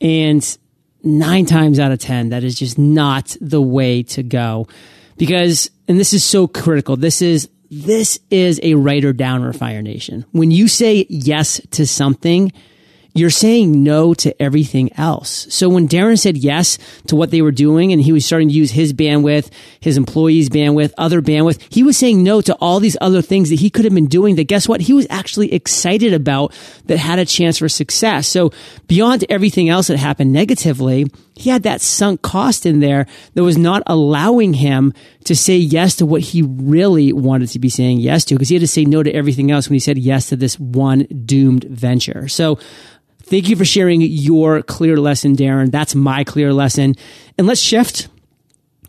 And 0.00 0.58
nine 1.02 1.46
times 1.46 1.78
out 1.78 1.92
of 1.92 2.00
10, 2.00 2.30
that 2.30 2.42
is 2.42 2.56
just 2.56 2.78
not 2.78 3.36
the 3.40 3.62
way 3.62 4.02
to 4.02 4.22
go. 4.22 4.66
Because, 5.16 5.70
and 5.88 5.98
this 5.98 6.12
is 6.12 6.24
so 6.24 6.48
critical. 6.48 6.96
This 6.96 7.22
is, 7.22 7.48
this 7.70 8.18
is 8.30 8.60
a 8.62 8.74
writer 8.74 9.12
downer 9.12 9.52
Fire 9.52 9.82
Nation. 9.82 10.24
When 10.32 10.50
you 10.50 10.68
say 10.68 11.06
yes 11.08 11.60
to 11.72 11.86
something, 11.86 12.52
you're 13.16 13.30
saying 13.30 13.82
no 13.82 14.14
to 14.14 14.42
everything 14.42 14.92
else. 14.98 15.46
So 15.50 15.68
when 15.68 15.88
Darren 15.88 16.18
said 16.18 16.36
yes 16.36 16.78
to 17.06 17.16
what 17.16 17.30
they 17.30 17.42
were 17.42 17.50
doing 17.50 17.92
and 17.92 18.00
he 18.00 18.12
was 18.12 18.26
starting 18.26 18.48
to 18.48 18.54
use 18.54 18.70
his 18.70 18.92
bandwidth, 18.92 19.50
his 19.80 19.96
employees' 19.96 20.48
bandwidth, 20.48 20.92
other 20.98 21.22
bandwidth, 21.22 21.60
he 21.72 21.82
was 21.82 21.96
saying 21.96 22.22
no 22.22 22.40
to 22.40 22.54
all 22.56 22.80
these 22.80 22.96
other 23.00 23.22
things 23.22 23.50
that 23.50 23.60
he 23.60 23.70
could 23.70 23.84
have 23.84 23.94
been 23.94 24.06
doing 24.06 24.36
that 24.36 24.44
guess 24.48 24.68
what? 24.68 24.80
He 24.80 24.92
was 24.92 25.06
actually 25.10 25.52
excited 25.52 26.12
about 26.12 26.52
that 26.86 26.98
had 26.98 27.18
a 27.18 27.24
chance 27.24 27.58
for 27.58 27.68
success. 27.68 28.28
So 28.28 28.52
beyond 28.86 29.24
everything 29.28 29.68
else 29.68 29.86
that 29.86 29.96
happened 29.96 30.32
negatively, 30.32 31.06
he 31.34 31.50
had 31.50 31.64
that 31.64 31.80
sunk 31.80 32.22
cost 32.22 32.66
in 32.66 32.80
there 32.80 33.06
that 33.34 33.44
was 33.44 33.58
not 33.58 33.82
allowing 33.86 34.54
him 34.54 34.92
to 35.24 35.36
say 35.36 35.56
yes 35.56 35.96
to 35.96 36.06
what 36.06 36.22
he 36.22 36.42
really 36.42 37.12
wanted 37.12 37.48
to 37.50 37.58
be 37.58 37.68
saying 37.68 37.98
yes 37.98 38.24
to 38.26 38.34
because 38.34 38.48
he 38.48 38.54
had 38.54 38.62
to 38.62 38.68
say 38.68 38.84
no 38.84 39.02
to 39.02 39.12
everything 39.12 39.50
else 39.50 39.68
when 39.68 39.74
he 39.74 39.80
said 39.80 39.98
yes 39.98 40.28
to 40.28 40.36
this 40.36 40.58
one 40.58 41.00
doomed 41.26 41.64
venture. 41.64 42.28
So 42.28 42.58
Thank 43.28 43.48
you 43.48 43.56
for 43.56 43.64
sharing 43.64 44.02
your 44.02 44.62
clear 44.62 44.96
lesson, 44.96 45.34
Darren. 45.34 45.72
That's 45.72 45.96
my 45.96 46.22
clear 46.22 46.52
lesson. 46.52 46.94
And 47.36 47.48
let's 47.48 47.60
shift. 47.60 48.06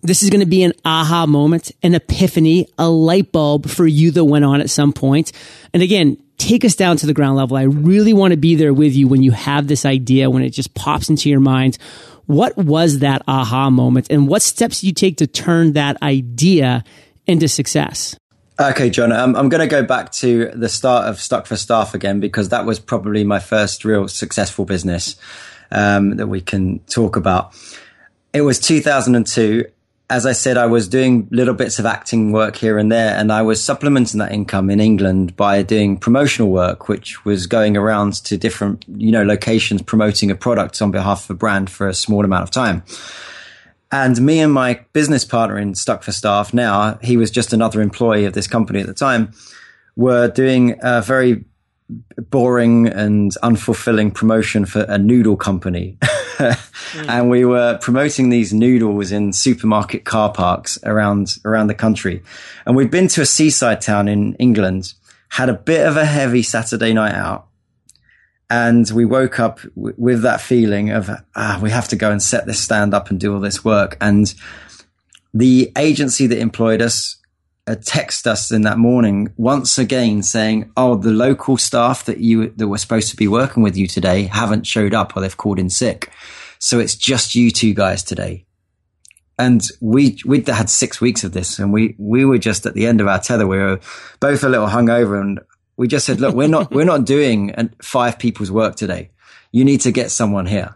This 0.04 0.22
is 0.22 0.30
going 0.30 0.42
to 0.42 0.46
be 0.46 0.62
an 0.62 0.74
aha 0.86 1.26
moment, 1.26 1.72
an 1.82 1.96
epiphany, 1.96 2.68
a 2.78 2.88
light 2.88 3.32
bulb 3.32 3.68
for 3.68 3.88
you 3.88 4.12
that 4.12 4.24
went 4.24 4.46
on 4.46 4.62
at 4.62 4.70
some 4.70 4.94
point. 4.94 5.32
And 5.74 5.82
again, 5.82 6.22
take 6.38 6.64
us 6.64 6.76
down 6.76 6.98
to 6.98 7.08
the 7.08 7.16
ground 7.16 7.36
level. 7.36 7.58
I 7.58 7.64
really 7.64 8.14
want 8.14 8.32
to 8.32 8.38
be 8.38 8.54
there 8.54 8.76
with 8.76 8.96
you 8.96 9.08
when 9.08 9.24
you 9.24 9.32
have 9.32 9.68
this 9.68 9.86
idea, 9.86 10.30
when 10.30 10.44
it 10.44 10.52
just 10.52 10.76
pops 10.76 11.10
into 11.10 11.30
your 11.30 11.40
mind. 11.40 11.80
What 12.28 12.56
was 12.58 13.00
that 13.00 13.24
aha 13.28 13.72
moment 13.72 14.08
and 14.12 14.28
what 14.28 14.44
steps 14.44 14.84
you 14.84 14.94
take 14.94 15.18
to 15.18 15.26
turn 15.26 15.74
that 15.74 16.00
idea 16.04 16.84
into 17.26 17.48
success? 17.48 18.16
Okay, 18.60 18.90
John, 18.90 19.12
um, 19.12 19.36
I'm 19.36 19.50
going 19.50 19.62
to 19.62 19.68
go 19.68 19.84
back 19.84 20.12
to 20.14 20.50
the 20.50 20.68
start 20.68 21.08
of 21.08 21.22
Stuck 21.22 21.46
for 21.46 21.56
Staff 21.56 21.94
again 21.94 22.20
because 22.20 22.50
that 22.50 22.66
was 22.66 22.80
probably 22.80 23.24
my 23.24 23.38
first 23.38 23.86
real 23.86 24.08
successful 24.08 24.66
business 24.66 25.16
um, 25.70 26.16
that 26.18 26.26
we 26.26 26.42
can 26.42 26.80
talk 26.88 27.16
about. 27.16 27.54
It 28.34 28.42
was 28.42 28.60
2002. 28.60 29.66
As 30.10 30.26
I 30.26 30.32
said, 30.32 30.58
I 30.58 30.66
was 30.66 30.88
doing 30.88 31.28
little 31.30 31.54
bits 31.54 31.78
of 31.78 31.86
acting 31.86 32.32
work 32.32 32.56
here 32.56 32.80
and 32.80 32.92
there, 32.92 33.16
and 33.16 33.32
I 33.32 33.44
was 33.44 33.64
supplementing 33.64 34.18
that 34.20 34.32
income 34.32 34.72
in 34.72 34.80
England 34.80 35.36
by 35.36 35.62
doing 35.62 35.96
promotional 35.96 36.50
work, 36.50 36.88
which 36.88 37.26
was 37.26 37.46
going 37.46 37.78
around 37.78 38.14
to 38.24 38.38
different, 38.38 38.86
you 38.88 39.12
know, 39.12 39.24
locations 39.24 39.84
promoting 39.84 40.32
a 40.32 40.36
product 40.36 40.82
on 40.82 40.90
behalf 40.90 41.26
of 41.26 41.36
a 41.36 41.38
brand 41.38 41.70
for 41.70 41.88
a 41.88 41.94
small 41.94 42.26
amount 42.26 42.42
of 42.42 42.50
time. 42.50 42.82
And 43.92 44.22
me 44.22 44.40
and 44.40 44.52
my 44.52 44.82
business 44.94 45.24
partner 45.24 45.58
in 45.58 45.74
Stuck 45.76 46.04
for 46.04 46.12
Staff 46.12 46.54
now, 46.54 47.00
he 47.02 47.16
was 47.16 47.32
just 47.32 47.54
another 47.54 47.82
employee 47.82 48.26
of 48.26 48.34
this 48.34 48.48
company 48.48 48.82
at 48.82 48.88
the 48.88 48.94
time, 48.94 49.32
were 49.96 50.28
doing 50.28 50.78
a 50.82 51.02
very 51.02 51.46
boring 52.30 52.88
and 52.88 53.32
unfulfilling 53.44 54.14
promotion 54.14 54.66
for 54.66 54.82
a 54.90 54.98
noodle 54.98 55.38
company. 55.38 55.98
mm. 56.02 57.06
And 57.08 57.30
we 57.30 57.46
were 57.46 57.78
promoting 57.82 58.30
these 58.30 58.54
noodles 58.54 59.12
in 59.12 59.32
supermarket 59.32 60.04
car 60.04 60.32
parks 60.32 60.78
around, 60.84 61.38
around 61.46 61.68
the 61.68 61.76
country. 61.76 62.24
And 62.66 62.76
we'd 62.76 62.92
been 62.92 63.08
to 63.10 63.22
a 63.22 63.26
seaside 63.26 63.80
town 63.80 64.10
in 64.10 64.34
England, 64.36 64.94
had 65.30 65.50
a 65.50 65.54
bit 65.54 65.88
of 65.88 65.96
a 65.96 66.06
heavy 66.06 66.44
Saturday 66.44 66.94
night 66.94 67.14
out 67.14 67.48
And 68.50 68.90
we 68.92 69.06
woke 69.06 69.40
up 69.40 69.60
w- 69.76 69.96
with 69.98 70.22
that 70.22 70.40
feeling 70.40 70.90
of, 70.90 71.10
ah, 71.36 71.60
we 71.62 71.70
have 71.70 71.88
to 71.90 71.96
go 71.96 72.12
and 72.12 72.22
set 72.22 72.46
this 72.46 72.60
stand 72.60 72.94
up 72.94 73.10
and 73.10 73.20
do 73.20 73.34
all 73.34 73.42
this 73.42 73.66
work. 73.66 73.98
And 74.00 74.34
the 75.34 75.72
agency 75.78 76.28
that 76.28 76.40
employed 76.40 76.82
us 76.82 77.18
uh, 77.68 77.76
texted 77.76 78.28
us 78.28 78.52
in 78.52 78.62
that 78.62 78.78
morning 78.78 79.34
once 79.36 79.78
again 79.78 80.24
saying, 80.24 80.72
"Oh, 80.78 80.96
the 80.96 81.12
local 81.12 81.58
staff 81.58 82.06
that 82.06 82.20
you 82.20 82.50
that 82.52 82.68
were 82.68 82.78
supposed 82.78 83.10
to 83.10 83.18
be 83.18 83.28
working 83.28 83.62
with 83.62 83.76
you 83.76 83.88
today 83.88 84.24
haven't 84.24 84.66
showed 84.66 84.94
up, 84.94 85.16
or 85.16 85.22
they've 85.22 85.36
called 85.36 85.60
in 85.60 85.70
sick, 85.70 86.10
so 86.60 86.80
it's 86.80 86.96
just 86.96 87.36
you 87.36 87.52
two 87.52 87.74
guys 87.74 88.04
today." 88.04 88.46
And 89.38 89.62
we 89.82 90.18
we 90.26 90.42
had 90.48 90.70
six 90.70 91.02
weeks 91.02 91.26
of 91.26 91.34
this, 91.34 91.60
and 91.60 91.74
we 91.74 91.96
we 92.00 92.24
were 92.24 92.38
just 92.38 92.66
at 92.66 92.74
the 92.74 92.88
end 92.88 93.02
of 93.02 93.08
our 93.08 93.20
tether. 93.20 93.46
We 93.46 93.58
were 93.58 93.82
both 94.22 94.44
a 94.46 94.50
little 94.50 94.68
hungover, 94.68 95.20
and 95.20 95.42
we 95.78 95.88
just 95.88 96.06
said, 96.06 96.20
"Look, 96.20 96.36
we're 96.36 96.48
not 96.48 96.72
we're 96.76 96.86
not 96.86 97.06
doing 97.06 97.72
five 97.82 98.20
people's 98.20 98.52
work 98.52 98.76
today. 98.76 99.12
You 99.52 99.64
need 99.64 99.82
to 99.82 99.92
get 99.92 100.12
someone 100.12 100.46
here." 100.46 100.76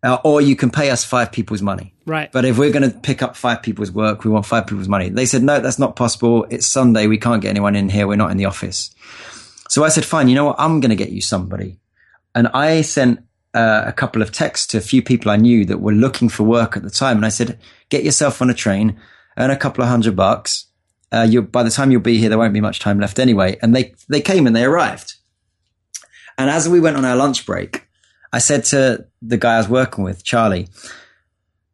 Uh, 0.00 0.18
or 0.22 0.40
you 0.40 0.54
can 0.54 0.70
pay 0.70 0.90
us 0.90 1.04
five 1.04 1.32
people's 1.32 1.60
money. 1.60 1.92
Right. 2.06 2.30
But 2.30 2.44
if 2.44 2.56
we're 2.56 2.70
going 2.70 2.88
to 2.88 2.96
pick 2.96 3.20
up 3.20 3.34
five 3.34 3.62
people's 3.62 3.90
work, 3.90 4.22
we 4.22 4.30
want 4.30 4.46
five 4.46 4.64
people's 4.64 4.86
money. 4.86 5.08
They 5.08 5.26
said, 5.26 5.42
no, 5.42 5.58
that's 5.58 5.80
not 5.80 5.96
possible. 5.96 6.46
It's 6.50 6.66
Sunday. 6.66 7.08
We 7.08 7.18
can't 7.18 7.42
get 7.42 7.50
anyone 7.50 7.74
in 7.74 7.88
here. 7.88 8.06
We're 8.06 8.14
not 8.14 8.30
in 8.30 8.36
the 8.36 8.44
office. 8.44 8.94
So 9.68 9.82
I 9.82 9.88
said, 9.88 10.04
fine, 10.04 10.28
you 10.28 10.36
know 10.36 10.44
what? 10.44 10.56
I'm 10.60 10.78
going 10.78 10.90
to 10.90 10.96
get 10.96 11.10
you 11.10 11.20
somebody. 11.20 11.80
And 12.32 12.46
I 12.48 12.82
sent 12.82 13.24
uh, 13.54 13.82
a 13.86 13.92
couple 13.92 14.22
of 14.22 14.30
texts 14.30 14.68
to 14.68 14.78
a 14.78 14.80
few 14.80 15.02
people 15.02 15.32
I 15.32 15.36
knew 15.36 15.64
that 15.64 15.80
were 15.80 15.92
looking 15.92 16.28
for 16.28 16.44
work 16.44 16.76
at 16.76 16.84
the 16.84 16.90
time. 16.90 17.16
And 17.16 17.26
I 17.26 17.30
said, 17.30 17.58
get 17.88 18.04
yourself 18.04 18.40
on 18.40 18.50
a 18.50 18.54
train, 18.54 19.00
earn 19.36 19.50
a 19.50 19.56
couple 19.56 19.82
of 19.82 19.90
hundred 19.90 20.14
bucks. 20.14 20.66
Uh, 21.12 21.26
you 21.28 21.42
by 21.42 21.62
the 21.62 21.70
time 21.70 21.90
you'll 21.90 22.00
be 22.00 22.18
here, 22.18 22.28
there 22.28 22.38
won't 22.38 22.52
be 22.52 22.60
much 22.60 22.80
time 22.80 23.00
left 23.00 23.18
anyway. 23.18 23.56
And 23.62 23.74
they, 23.74 23.94
they 24.08 24.20
came 24.20 24.46
and 24.46 24.54
they 24.54 24.64
arrived. 24.64 25.14
And 26.36 26.50
as 26.50 26.68
we 26.68 26.80
went 26.80 26.96
on 26.96 27.04
our 27.04 27.16
lunch 27.16 27.46
break, 27.46 27.88
I 28.32 28.38
said 28.38 28.64
to 28.66 29.06
the 29.22 29.36
guy 29.36 29.54
I 29.54 29.58
was 29.58 29.68
working 29.68 30.04
with, 30.04 30.22
Charlie, 30.22 30.68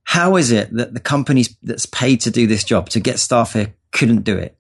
how 0.05 0.37
is 0.37 0.51
it 0.51 0.73
that 0.73 0.95
the 0.95 1.01
company 1.01 1.45
that's 1.63 1.87
paid 1.87 2.21
to 2.23 2.31
do 2.31 2.47
this 2.47 2.65
job 2.65 2.89
to 2.91 3.01
get 3.01 3.19
staff 3.19 3.55
here 3.55 3.75
couldn't 3.93 4.23
do 4.23 4.37
it? 4.37 4.57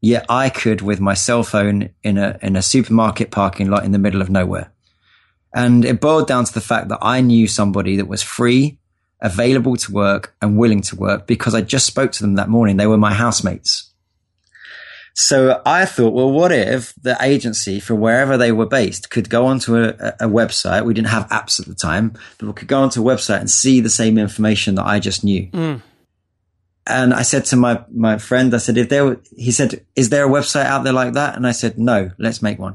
Yet 0.00 0.26
I 0.28 0.50
could 0.50 0.82
with 0.82 1.00
my 1.00 1.14
cell 1.14 1.42
phone 1.42 1.90
in 2.02 2.18
a, 2.18 2.38
in 2.42 2.56
a 2.56 2.62
supermarket 2.62 3.30
parking 3.30 3.68
lot 3.68 3.84
in 3.84 3.92
the 3.92 3.98
middle 3.98 4.22
of 4.22 4.30
nowhere. 4.30 4.72
And 5.54 5.84
it 5.84 6.00
boiled 6.00 6.26
down 6.26 6.44
to 6.44 6.52
the 6.52 6.60
fact 6.60 6.88
that 6.88 6.98
I 7.00 7.20
knew 7.20 7.46
somebody 7.46 7.96
that 7.96 8.08
was 8.08 8.22
free, 8.22 8.78
available 9.20 9.76
to 9.76 9.92
work 9.92 10.34
and 10.42 10.58
willing 10.58 10.82
to 10.82 10.96
work 10.96 11.26
because 11.26 11.54
I 11.54 11.60
just 11.60 11.86
spoke 11.86 12.12
to 12.12 12.22
them 12.22 12.34
that 12.34 12.48
morning. 12.48 12.76
They 12.76 12.86
were 12.86 12.98
my 12.98 13.14
housemates. 13.14 13.93
So 15.16 15.62
I 15.64 15.84
thought, 15.84 16.12
well, 16.12 16.30
what 16.30 16.50
if 16.50 16.92
the 17.00 17.16
agency 17.20 17.78
from 17.78 18.00
wherever 18.00 18.36
they 18.36 18.50
were 18.50 18.66
based 18.66 19.10
could 19.10 19.30
go 19.30 19.46
onto 19.46 19.76
a, 19.76 19.90
a, 19.90 20.28
website? 20.28 20.84
We 20.84 20.92
didn't 20.92 21.08
have 21.08 21.28
apps 21.28 21.60
at 21.60 21.66
the 21.66 21.74
time, 21.74 22.14
but 22.36 22.48
we 22.48 22.52
could 22.52 22.66
go 22.66 22.82
onto 22.82 23.00
a 23.00 23.14
website 23.14 23.38
and 23.38 23.48
see 23.48 23.78
the 23.78 23.88
same 23.88 24.18
information 24.18 24.74
that 24.74 24.86
I 24.86 24.98
just 24.98 25.22
knew. 25.22 25.46
Mm. 25.52 25.82
And 26.88 27.14
I 27.14 27.22
said 27.22 27.44
to 27.46 27.56
my, 27.56 27.84
my 27.92 28.18
friend, 28.18 28.52
I 28.52 28.58
said, 28.58 28.76
if 28.76 28.88
there 28.88 29.04
were, 29.04 29.20
he 29.36 29.52
said, 29.52 29.86
is 29.94 30.08
there 30.10 30.26
a 30.26 30.28
website 30.28 30.66
out 30.66 30.82
there 30.82 30.92
like 30.92 31.12
that? 31.12 31.36
And 31.36 31.46
I 31.46 31.52
said, 31.52 31.78
no, 31.78 32.10
let's 32.18 32.42
make 32.42 32.58
one. 32.58 32.74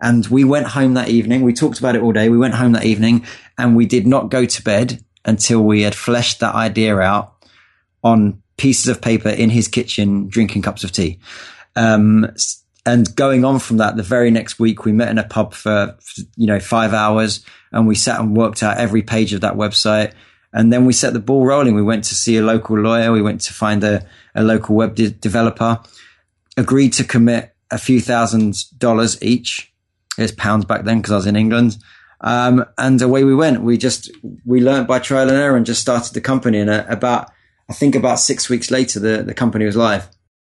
And 0.00 0.26
we 0.28 0.44
went 0.44 0.68
home 0.68 0.94
that 0.94 1.10
evening. 1.10 1.42
We 1.42 1.52
talked 1.52 1.78
about 1.78 1.94
it 1.94 2.02
all 2.02 2.12
day. 2.12 2.30
We 2.30 2.38
went 2.38 2.54
home 2.54 2.72
that 2.72 2.86
evening 2.86 3.26
and 3.58 3.76
we 3.76 3.84
did 3.84 4.06
not 4.06 4.30
go 4.30 4.46
to 4.46 4.62
bed 4.62 5.04
until 5.26 5.60
we 5.60 5.82
had 5.82 5.94
fleshed 5.94 6.40
that 6.40 6.54
idea 6.54 6.96
out 6.98 7.34
on 8.02 8.39
pieces 8.60 8.88
of 8.88 9.00
paper 9.00 9.30
in 9.30 9.48
his 9.48 9.68
kitchen, 9.68 10.28
drinking 10.28 10.60
cups 10.60 10.84
of 10.84 10.92
tea. 10.92 11.18
Um, 11.76 12.30
and 12.84 13.16
going 13.16 13.42
on 13.42 13.58
from 13.58 13.78
that, 13.78 13.96
the 13.96 14.02
very 14.02 14.30
next 14.30 14.58
week, 14.58 14.84
we 14.84 14.92
met 14.92 15.08
in 15.08 15.16
a 15.16 15.26
pub 15.26 15.54
for, 15.54 15.96
you 16.36 16.46
know, 16.46 16.60
five 16.60 16.92
hours 16.92 17.42
and 17.72 17.88
we 17.88 17.94
sat 17.94 18.20
and 18.20 18.36
worked 18.36 18.62
out 18.62 18.76
every 18.76 19.00
page 19.00 19.32
of 19.32 19.40
that 19.40 19.54
website. 19.54 20.12
And 20.52 20.70
then 20.70 20.84
we 20.84 20.92
set 20.92 21.14
the 21.14 21.20
ball 21.20 21.46
rolling. 21.46 21.74
We 21.74 21.82
went 21.82 22.04
to 22.04 22.14
see 22.14 22.36
a 22.36 22.42
local 22.42 22.78
lawyer. 22.78 23.12
We 23.12 23.22
went 23.22 23.40
to 23.42 23.54
find 23.54 23.82
a, 23.82 24.06
a 24.34 24.42
local 24.42 24.76
web 24.76 24.94
de- 24.94 25.10
developer, 25.10 25.80
agreed 26.58 26.92
to 26.94 27.04
commit 27.04 27.54
a 27.70 27.78
few 27.78 27.98
thousand 27.98 28.56
dollars 28.76 29.22
each. 29.22 29.72
It's 30.18 30.32
pounds 30.32 30.66
back 30.66 30.84
then 30.84 30.98
because 30.98 31.12
I 31.12 31.16
was 31.16 31.26
in 31.26 31.36
England. 31.36 31.78
Um, 32.20 32.66
and 32.76 33.00
away 33.00 33.24
we 33.24 33.34
went. 33.34 33.62
We 33.62 33.78
just, 33.78 34.10
we 34.44 34.60
learned 34.60 34.86
by 34.86 34.98
trial 34.98 35.30
and 35.30 35.38
error 35.38 35.56
and 35.56 35.64
just 35.64 35.80
started 35.80 36.12
the 36.12 36.20
company. 36.20 36.58
And 36.58 36.68
uh, 36.68 36.84
about 36.88 37.30
I 37.70 37.72
think 37.72 37.94
about 37.94 38.18
six 38.18 38.48
weeks 38.50 38.72
later, 38.72 38.98
the, 38.98 39.22
the 39.22 39.32
company 39.32 39.64
was 39.64 39.76
live. 39.76 40.08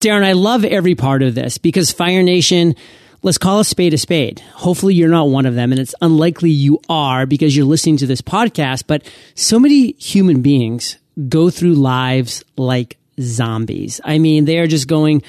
Darren, 0.02 0.24
I 0.24 0.32
love 0.32 0.64
every 0.64 0.94
part 0.94 1.22
of 1.22 1.34
this 1.34 1.58
because 1.58 1.90
Fire 1.90 2.22
Nation, 2.22 2.74
let's 3.20 3.36
call 3.36 3.60
a 3.60 3.66
spade 3.66 3.92
a 3.92 3.98
spade. 3.98 4.40
Hopefully 4.54 4.94
you're 4.94 5.10
not 5.10 5.28
one 5.28 5.44
of 5.44 5.54
them 5.54 5.72
and 5.72 5.80
it's 5.80 5.94
unlikely 6.00 6.48
you 6.48 6.80
are 6.88 7.26
because 7.26 7.54
you're 7.54 7.66
listening 7.66 7.98
to 7.98 8.06
this 8.06 8.22
podcast, 8.22 8.84
but 8.86 9.06
so 9.34 9.60
many 9.60 9.92
human 9.92 10.40
beings 10.40 10.96
go 11.28 11.50
through 11.50 11.74
lives 11.74 12.42
like 12.56 12.96
zombies. 13.20 14.00
I 14.02 14.18
mean, 14.18 14.46
they 14.46 14.58
are 14.58 14.66
just 14.66 14.88
going 14.88 15.22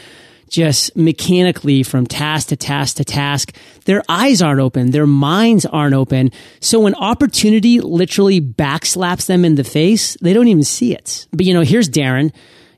just 0.53 0.95
mechanically 0.95 1.81
from 1.81 2.05
task 2.05 2.49
to 2.49 2.55
task 2.55 2.97
to 2.97 3.03
task. 3.03 3.55
Their 3.85 4.03
eyes 4.07 4.39
aren't 4.39 4.61
open. 4.61 4.91
Their 4.91 5.07
minds 5.07 5.65
aren't 5.65 5.95
open. 5.95 6.29
So 6.59 6.79
when 6.79 6.93
opportunity 6.93 7.79
literally 7.81 8.39
backslaps 8.39 9.25
them 9.25 9.45
in 9.45 9.55
the 9.55 9.63
face, 9.63 10.15
they 10.21 10.31
don't 10.31 10.47
even 10.47 10.63
see 10.63 10.93
it. 10.93 11.25
But 11.31 11.47
you 11.47 11.55
know, 11.55 11.61
here's 11.61 11.89
Darren. 11.89 12.31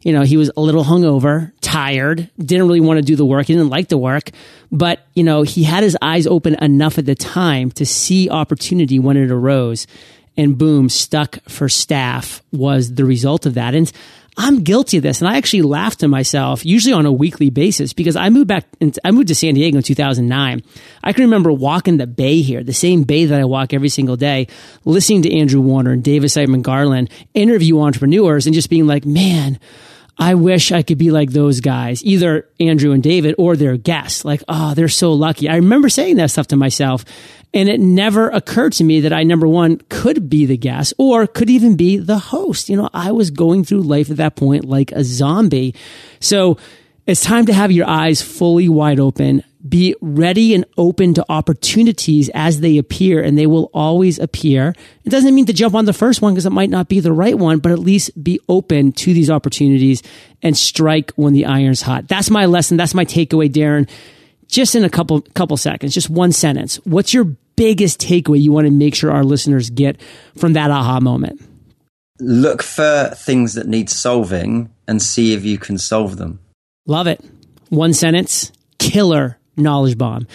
You 0.03 0.13
know, 0.13 0.21
he 0.21 0.37
was 0.37 0.49
a 0.55 0.61
little 0.61 0.85
hungover, 0.85 1.51
tired, 1.59 2.29
didn't 2.39 2.67
really 2.67 2.79
want 2.79 2.99
to 2.99 3.03
do 3.03 3.17
the 3.17 3.25
work. 3.25 3.47
He 3.47 3.53
didn't 3.53 3.71
like 3.71 3.89
the 3.89 3.97
work, 3.97 4.29
but 4.71 5.05
you 5.13 5.23
know, 5.25 5.41
he 5.41 5.63
had 5.63 5.83
his 5.83 5.97
eyes 6.01 6.27
open 6.27 6.55
enough 6.63 6.97
at 6.97 7.05
the 7.05 7.15
time 7.15 7.71
to 7.71 7.85
see 7.85 8.29
opportunity 8.29 8.99
when 8.99 9.17
it 9.17 9.31
arose 9.31 9.85
and 10.37 10.57
boom, 10.57 10.89
stuck 10.89 11.39
for 11.47 11.69
staff 11.69 12.41
was 12.51 12.93
the 12.93 13.05
result 13.05 13.45
of 13.45 13.53
that. 13.55 13.73
And 13.73 13.91
I'm 14.37 14.63
guilty 14.63 14.97
of 14.97 15.03
this. 15.03 15.21
And 15.21 15.29
I 15.29 15.37
actually 15.37 15.61
laugh 15.61 15.95
to 15.97 16.07
myself, 16.07 16.65
usually 16.65 16.93
on 16.93 17.05
a 17.05 17.11
weekly 17.11 17.49
basis, 17.49 17.93
because 17.93 18.15
I 18.15 18.29
moved 18.29 18.47
back, 18.47 18.65
into, 18.81 18.99
I 19.05 19.11
moved 19.11 19.29
to 19.29 19.35
San 19.35 19.53
Diego 19.53 19.77
in 19.77 19.83
2009. 19.83 20.63
I 21.03 21.13
can 21.13 21.23
remember 21.23 21.51
walking 21.51 21.97
the 21.97 22.07
bay 22.07 22.41
here, 22.41 22.63
the 22.63 22.73
same 22.73 23.03
bay 23.03 23.25
that 23.25 23.39
I 23.39 23.45
walk 23.45 23.73
every 23.73 23.89
single 23.89 24.17
day, 24.17 24.47
listening 24.83 25.21
to 25.23 25.33
Andrew 25.33 25.61
Warner 25.61 25.91
and 25.91 26.03
David 26.03 26.29
Siteman 26.29 26.63
Garland 26.63 27.09
interview 27.33 27.79
entrepreneurs 27.79 28.45
and 28.45 28.53
just 28.53 28.69
being 28.69 28.87
like, 28.87 29.05
man, 29.05 29.57
I 30.17 30.35
wish 30.35 30.71
I 30.71 30.81
could 30.81 30.97
be 30.97 31.11
like 31.11 31.31
those 31.31 31.59
guys, 31.59 32.03
either 32.03 32.47
Andrew 32.59 32.93
and 32.93 33.03
David 33.03 33.35
or 33.37 33.55
their 33.55 33.75
guests. 33.75 34.23
Like, 34.23 34.43
oh, 34.47 34.73
they're 34.73 34.87
so 34.87 35.13
lucky. 35.13 35.49
I 35.49 35.55
remember 35.55 35.89
saying 35.89 36.15
that 36.17 36.31
stuff 36.31 36.47
to 36.47 36.55
myself. 36.55 37.03
And 37.53 37.69
it 37.69 37.79
never 37.79 38.29
occurred 38.29 38.73
to 38.73 38.83
me 38.83 39.01
that 39.01 39.13
I, 39.13 39.23
number 39.23 39.47
one, 39.47 39.77
could 39.89 40.29
be 40.29 40.45
the 40.45 40.57
guest 40.57 40.93
or 40.97 41.25
could 41.25 41.49
even 41.49 41.77
be 41.77 41.97
the 41.97 42.19
host. 42.19 42.67
You 42.67 42.75
know, 42.75 42.89
I 42.93 43.11
was 43.13 43.31
going 43.31 43.63
through 43.63 43.81
life 43.81 44.09
at 44.11 44.17
that 44.17 44.35
point 44.35 44.65
like 44.65 44.91
a 44.91 45.03
zombie. 45.05 45.73
So 46.19 46.57
it's 47.05 47.23
time 47.23 47.45
to 47.45 47.53
have 47.53 47.71
your 47.71 47.87
eyes 47.87 48.21
fully 48.21 48.67
wide 48.67 48.99
open. 48.99 49.41
Be 49.67 49.95
ready 49.99 50.53
and 50.53 50.65
open 50.77 51.15
to 51.15 51.25
opportunities 51.27 52.29
as 52.35 52.59
they 52.59 52.77
appear, 52.77 53.23
and 53.23 53.37
they 53.37 53.47
will 53.47 53.71
always 53.73 54.19
appear. 54.19 54.75
It 55.03 55.09
doesn't 55.09 55.33
mean 55.33 55.47
to 55.47 55.53
jump 55.53 55.73
on 55.73 55.85
the 55.85 55.93
first 55.93 56.21
one 56.21 56.33
because 56.33 56.45
it 56.45 56.51
might 56.51 56.69
not 56.69 56.87
be 56.87 56.99
the 56.99 57.13
right 57.13 57.37
one, 57.37 57.59
but 57.59 57.71
at 57.71 57.79
least 57.79 58.23
be 58.23 58.39
open 58.47 58.91
to 58.93 59.13
these 59.13 59.29
opportunities 59.29 60.03
and 60.43 60.55
strike 60.55 61.11
when 61.15 61.33
the 61.33 61.45
iron's 61.45 61.81
hot. 61.81 62.07
That's 62.07 62.29
my 62.29 62.45
lesson. 62.45 62.77
That's 62.77 62.93
my 62.93 63.05
takeaway, 63.05 63.49
Darren. 63.49 63.89
Just 64.47 64.75
in 64.75 64.83
a 64.83 64.89
couple 64.89 65.21
couple 65.33 65.57
seconds, 65.57 65.93
just 65.93 66.09
one 66.09 66.31
sentence. 66.31 66.75
What's 66.83 67.13
your 67.13 67.35
biggest 67.55 67.99
takeaway 67.99 68.39
you 68.41 68.51
want 68.51 68.67
to 68.67 68.71
make 68.71 68.93
sure 68.93 69.11
our 69.11 69.23
listeners 69.23 69.71
get 69.71 69.99
from 70.37 70.53
that 70.53 70.69
aha 70.69 70.99
moment? 70.99 71.41
Look 72.19 72.61
for 72.61 73.11
things 73.15 73.55
that 73.55 73.67
need 73.67 73.89
solving 73.89 74.69
and 74.87 75.01
see 75.01 75.33
if 75.33 75.43
you 75.43 75.57
can 75.57 75.77
solve 75.77 76.17
them. 76.17 76.39
Love 76.85 77.07
it. 77.07 77.19
One 77.69 77.93
sentence, 77.93 78.51
killer 78.77 79.39
knowledge 79.57 79.97
bomb. 79.97 80.27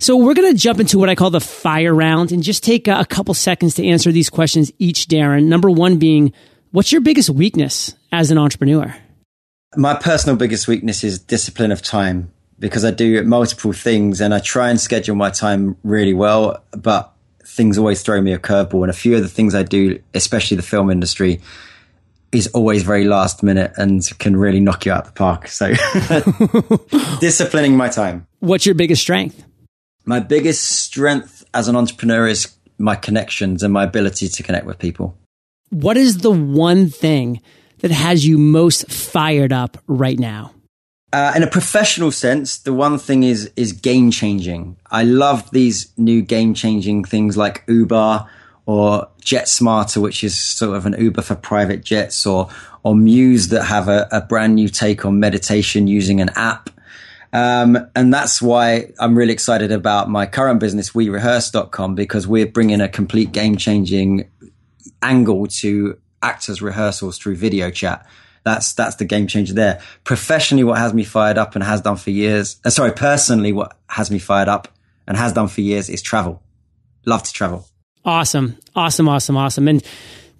So 0.00 0.16
we're 0.16 0.34
going 0.34 0.52
to 0.52 0.58
jump 0.58 0.78
into 0.78 0.98
what 0.98 1.08
I 1.08 1.16
call 1.16 1.30
the 1.30 1.40
fire 1.40 1.92
round 1.92 2.30
and 2.30 2.42
just 2.42 2.62
take 2.62 2.86
a 2.86 3.04
couple 3.04 3.34
seconds 3.34 3.74
to 3.74 3.86
answer 3.86 4.12
these 4.12 4.30
questions 4.30 4.70
each, 4.78 5.08
Darren. 5.08 5.46
Number 5.46 5.68
one 5.68 5.98
being, 5.98 6.32
what's 6.70 6.92
your 6.92 7.00
biggest 7.00 7.30
weakness 7.30 7.94
as 8.12 8.30
an 8.30 8.38
entrepreneur? 8.38 8.94
My 9.76 9.94
personal 9.94 10.36
biggest 10.36 10.68
weakness 10.68 11.02
is 11.02 11.18
discipline 11.18 11.72
of 11.72 11.82
time 11.82 12.32
because 12.60 12.84
I 12.84 12.92
do 12.92 13.22
multiple 13.24 13.72
things 13.72 14.20
and 14.20 14.32
I 14.32 14.38
try 14.38 14.70
and 14.70 14.80
schedule 14.80 15.16
my 15.16 15.30
time 15.30 15.76
really 15.82 16.14
well, 16.14 16.62
but 16.70 17.12
things 17.44 17.76
always 17.76 18.02
throw 18.02 18.20
me 18.20 18.32
a 18.32 18.38
curveball. 18.38 18.82
And 18.82 18.90
a 18.90 18.94
few 18.94 19.16
of 19.16 19.22
the 19.22 19.28
things 19.28 19.52
I 19.52 19.64
do, 19.64 20.00
especially 20.14 20.56
the 20.56 20.62
film 20.62 20.90
industry, 20.90 21.40
is 22.30 22.46
always 22.48 22.84
very 22.84 23.04
last 23.04 23.42
minute 23.42 23.72
and 23.76 24.06
can 24.20 24.36
really 24.36 24.60
knock 24.60 24.86
you 24.86 24.92
out 24.92 25.06
the 25.06 25.12
park. 25.12 25.48
So 25.48 25.74
disciplining 27.20 27.76
my 27.76 27.88
time. 27.88 28.27
What's 28.40 28.66
your 28.66 28.74
biggest 28.74 29.02
strength? 29.02 29.44
My 30.04 30.20
biggest 30.20 30.62
strength 30.62 31.44
as 31.52 31.68
an 31.68 31.76
entrepreneur 31.76 32.26
is 32.26 32.54
my 32.78 32.94
connections 32.94 33.62
and 33.62 33.72
my 33.72 33.84
ability 33.84 34.28
to 34.28 34.42
connect 34.42 34.64
with 34.64 34.78
people. 34.78 35.18
What 35.70 35.96
is 35.96 36.18
the 36.18 36.30
one 36.30 36.88
thing 36.88 37.42
that 37.78 37.90
has 37.90 38.26
you 38.26 38.38
most 38.38 38.90
fired 38.90 39.52
up 39.52 39.76
right 39.86 40.18
now? 40.18 40.54
Uh, 41.12 41.32
in 41.34 41.42
a 41.42 41.46
professional 41.46 42.10
sense, 42.10 42.58
the 42.58 42.72
one 42.72 42.98
thing 42.98 43.22
is 43.22 43.50
is 43.56 43.72
game 43.72 44.10
changing. 44.10 44.76
I 44.90 45.04
love 45.04 45.50
these 45.50 45.92
new 45.96 46.22
game 46.22 46.54
changing 46.54 47.04
things 47.04 47.36
like 47.36 47.64
Uber 47.66 48.26
or 48.66 49.08
JetSmarter, 49.22 50.02
which 50.02 50.22
is 50.22 50.36
sort 50.36 50.76
of 50.76 50.84
an 50.84 50.94
Uber 50.98 51.22
for 51.22 51.34
private 51.34 51.82
jets, 51.82 52.26
or 52.26 52.50
or 52.82 52.94
Muse 52.94 53.48
that 53.48 53.64
have 53.64 53.88
a, 53.88 54.06
a 54.12 54.20
brand 54.20 54.54
new 54.54 54.68
take 54.68 55.06
on 55.06 55.18
meditation 55.18 55.86
using 55.86 56.20
an 56.20 56.28
app. 56.36 56.70
Um, 57.32 57.78
and 57.94 58.12
that's 58.12 58.40
why 58.40 58.92
I'm 58.98 59.16
really 59.16 59.32
excited 59.32 59.70
about 59.70 60.08
my 60.08 60.26
current 60.26 60.60
business, 60.60 60.90
werehearse.com, 60.90 61.94
because 61.94 62.26
we're 62.26 62.46
bringing 62.46 62.80
a 62.80 62.88
complete 62.88 63.32
game 63.32 63.56
changing 63.56 64.28
angle 65.02 65.46
to 65.46 65.98
actors 66.22 66.62
rehearsals 66.62 67.18
through 67.18 67.36
video 67.36 67.70
chat. 67.70 68.06
That's, 68.44 68.72
that's 68.72 68.96
the 68.96 69.04
game 69.04 69.26
changer 69.26 69.52
there. 69.52 69.80
Professionally, 70.04 70.64
what 70.64 70.78
has 70.78 70.94
me 70.94 71.04
fired 71.04 71.36
up 71.36 71.54
and 71.54 71.62
has 71.62 71.82
done 71.82 71.96
for 71.96 72.10
years, 72.10 72.58
uh, 72.64 72.70
sorry, 72.70 72.92
personally, 72.92 73.52
what 73.52 73.76
has 73.88 74.10
me 74.10 74.18
fired 74.18 74.48
up 74.48 74.68
and 75.06 75.16
has 75.16 75.32
done 75.32 75.48
for 75.48 75.60
years 75.60 75.90
is 75.90 76.00
travel. 76.00 76.42
Love 77.04 77.22
to 77.24 77.32
travel. 77.32 77.68
Awesome. 78.04 78.56
Awesome. 78.74 79.08
Awesome. 79.08 79.36
Awesome. 79.36 79.68
And 79.68 79.84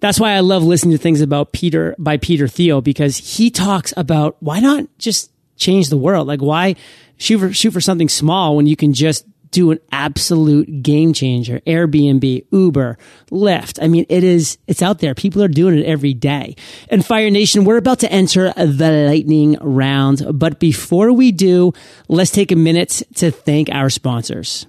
that's 0.01 0.19
why 0.19 0.33
I 0.33 0.41
love 0.41 0.63
listening 0.63 0.97
to 0.97 1.03
things 1.03 1.21
about 1.21 1.53
Peter 1.53 1.95
by 1.99 2.17
Peter 2.17 2.49
Thiel 2.49 2.81
because 2.81 3.17
he 3.17 3.51
talks 3.51 3.93
about 3.97 4.37
why 4.41 4.61
not 4.61 4.87
just 4.99 5.31
change 5.59 5.91
the 5.91 5.99
world? 5.99 6.27
Like 6.27 6.41
why 6.41 6.77
shoot 7.19 7.39
for, 7.39 7.53
shoot 7.53 7.73
for 7.73 7.81
something 7.81 8.09
small 8.09 8.57
when 8.57 8.67
you 8.67 8.77
can 8.77 8.93
just 8.95 9.27
do 9.51 9.71
an 9.71 9.79
absolute 9.93 10.83
game 10.83 11.13
changer. 11.13 11.61
Airbnb, 11.61 12.47
Uber, 12.53 12.99
Lyft. 13.31 13.83
I 13.83 13.89
mean, 13.89 14.07
it 14.09 14.25
is, 14.25 14.59
it's 14.67 14.83
out 14.83 14.99
there. 14.99 15.15
People 15.15 15.43
are 15.43 15.49
doing 15.49 15.79
it 15.79 15.87
every 15.87 16.15
day. 16.15 16.55
And 16.91 17.05
Fire 17.05 17.31
Nation, 17.31 17.65
we're 17.65 17.79
about 17.79 18.01
to 18.01 18.13
enter 18.13 18.53
the 18.53 19.07
lightning 19.09 19.57
round. 19.61 20.23
But 20.39 20.61
before 20.61 21.13
we 21.13 21.33
do, 21.33 21.73
let's 22.09 22.31
take 22.31 22.53
a 22.53 22.57
minute 22.57 23.03
to 23.17 23.31
thank 23.31 23.71
our 23.71 23.91
sponsors. 23.91 24.67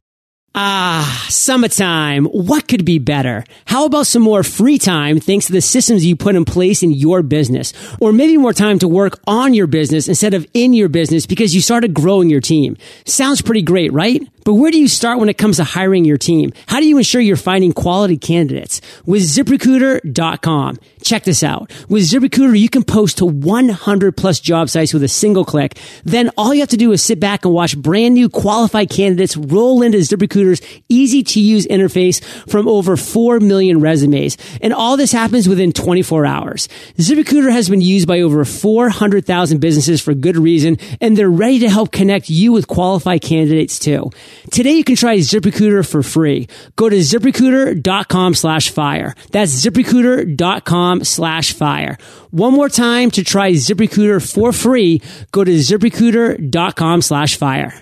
Ah, 0.56 1.28
summertime. 1.30 2.26
What 2.26 2.68
could 2.68 2.84
be 2.84 2.98
better? 2.98 3.44
How 3.66 3.86
about 3.86 4.08
some 4.08 4.24
more 4.24 4.44
free 4.44 4.80
time 4.80 5.20
thanks 5.20 5.46
to 5.46 5.52
the 5.54 5.62
systems 5.62 6.06
you 6.06 6.16
put 6.16 6.36
in 6.36 6.44
place 6.44 6.82
in 6.82 6.92
your 6.92 7.22
business? 7.22 7.72
Or 8.02 8.12
maybe 8.12 8.36
more 8.36 8.54
time 8.54 8.80
to 8.80 8.88
work 8.88 9.20
on 9.28 9.54
your 9.54 9.68
business 9.68 10.08
instead 10.08 10.34
of 10.34 10.48
in 10.54 10.74
your 10.74 10.90
business 10.90 11.28
because 11.28 11.54
you 11.54 11.62
started 11.62 11.94
growing 11.94 12.30
your 12.30 12.42
team. 12.42 12.78
Sounds 13.06 13.42
pretty 13.42 13.62
great, 13.62 13.94
right? 13.94 14.28
But 14.50 14.56
where 14.56 14.72
do 14.72 14.80
you 14.80 14.88
start 14.88 15.20
when 15.20 15.30
it 15.30 15.38
comes 15.38 15.58
to 15.58 15.64
hiring 15.64 16.06
your 16.06 16.18
team? 16.18 16.54
How 16.66 16.80
do 16.80 16.88
you 16.88 16.98
ensure 16.98 17.22
you're 17.22 17.36
finding 17.36 17.72
quality 17.72 18.18
candidates? 18.18 18.82
With 19.06 19.22
ziprecruiter.com. 19.22 20.80
Check 21.04 21.24
this 21.24 21.44
out. 21.44 21.72
With 21.88 22.04
ZipRecruiter, 22.04 22.60
you 22.60 22.68
can 22.68 22.84
post 22.84 23.20
to 23.20 23.26
100 23.26 24.18
plus 24.18 24.40
job 24.40 24.70
sites 24.70 24.94
with 24.94 25.04
a 25.04 25.08
single 25.08 25.46
click. 25.46 25.78
Then 26.04 26.30
all 26.38 26.54
you 26.54 26.60
have 26.62 26.70
to 26.70 26.78
do 26.78 26.92
is 26.92 27.02
sit 27.02 27.20
back 27.20 27.46
and 27.46 27.54
watch 27.54 27.78
brand 27.78 28.16
new 28.16 28.28
qualified 28.28 28.90
candidates 28.90 29.38
roll 29.38 29.82
into 29.82 30.00
ZipRecruiter's 30.00 30.62
easy 30.90 31.24
to 31.24 31.40
use 31.40 31.68
interface 31.68 32.24
from 32.50 32.68
over 32.68 32.98
4 32.98 33.40
million 33.40 33.80
resumes. 33.80 34.38
And 34.62 34.74
all 34.74 34.98
this 34.98 35.12
happens 35.12 35.48
within 35.48 35.72
24 35.72 36.26
hours. 36.26 36.68
ZipRecruiter 36.98 37.52
has 37.52 37.70
been 37.70 37.82
used 37.82 38.08
by 38.08 38.22
over 38.22 38.44
400,000 38.44 39.60
businesses 39.60 40.02
for 40.02 40.14
good 40.14 40.38
reason, 40.38 40.78
and 41.00 41.16
they're 41.16 41.30
ready 41.30 41.60
to 41.60 41.70
help 41.70 41.92
connect 41.92 42.30
you 42.30 42.52
with 42.52 42.68
qualified 42.68 43.22
candidates 43.22 43.80
too. 43.80 44.12
Today 44.52 44.74
you 44.74 44.84
can 44.84 44.96
try 44.96 45.18
ZipRecruiter 45.18 45.90
for 45.90 46.04
free. 46.04 46.48
Go 46.76 46.90
to 46.90 46.96
ziprecruiter.com 46.96 48.34
slash 48.34 48.70
fire. 48.70 49.14
That's 49.32 49.66
ziprecruiter.com 49.66 51.04
slash 51.04 51.54
fire. 51.54 51.98
One 52.32 52.54
more 52.54 52.70
time 52.70 53.12
to 53.12 53.24
try 53.24 53.52
ZipRecruiter 53.52 54.34
for 54.34 54.52
free. 54.52 55.02
Go 55.32 55.44
to 55.44 55.52
ziprecruiter.com 55.52 57.02
slash 57.02 57.38
fire. 57.38 57.74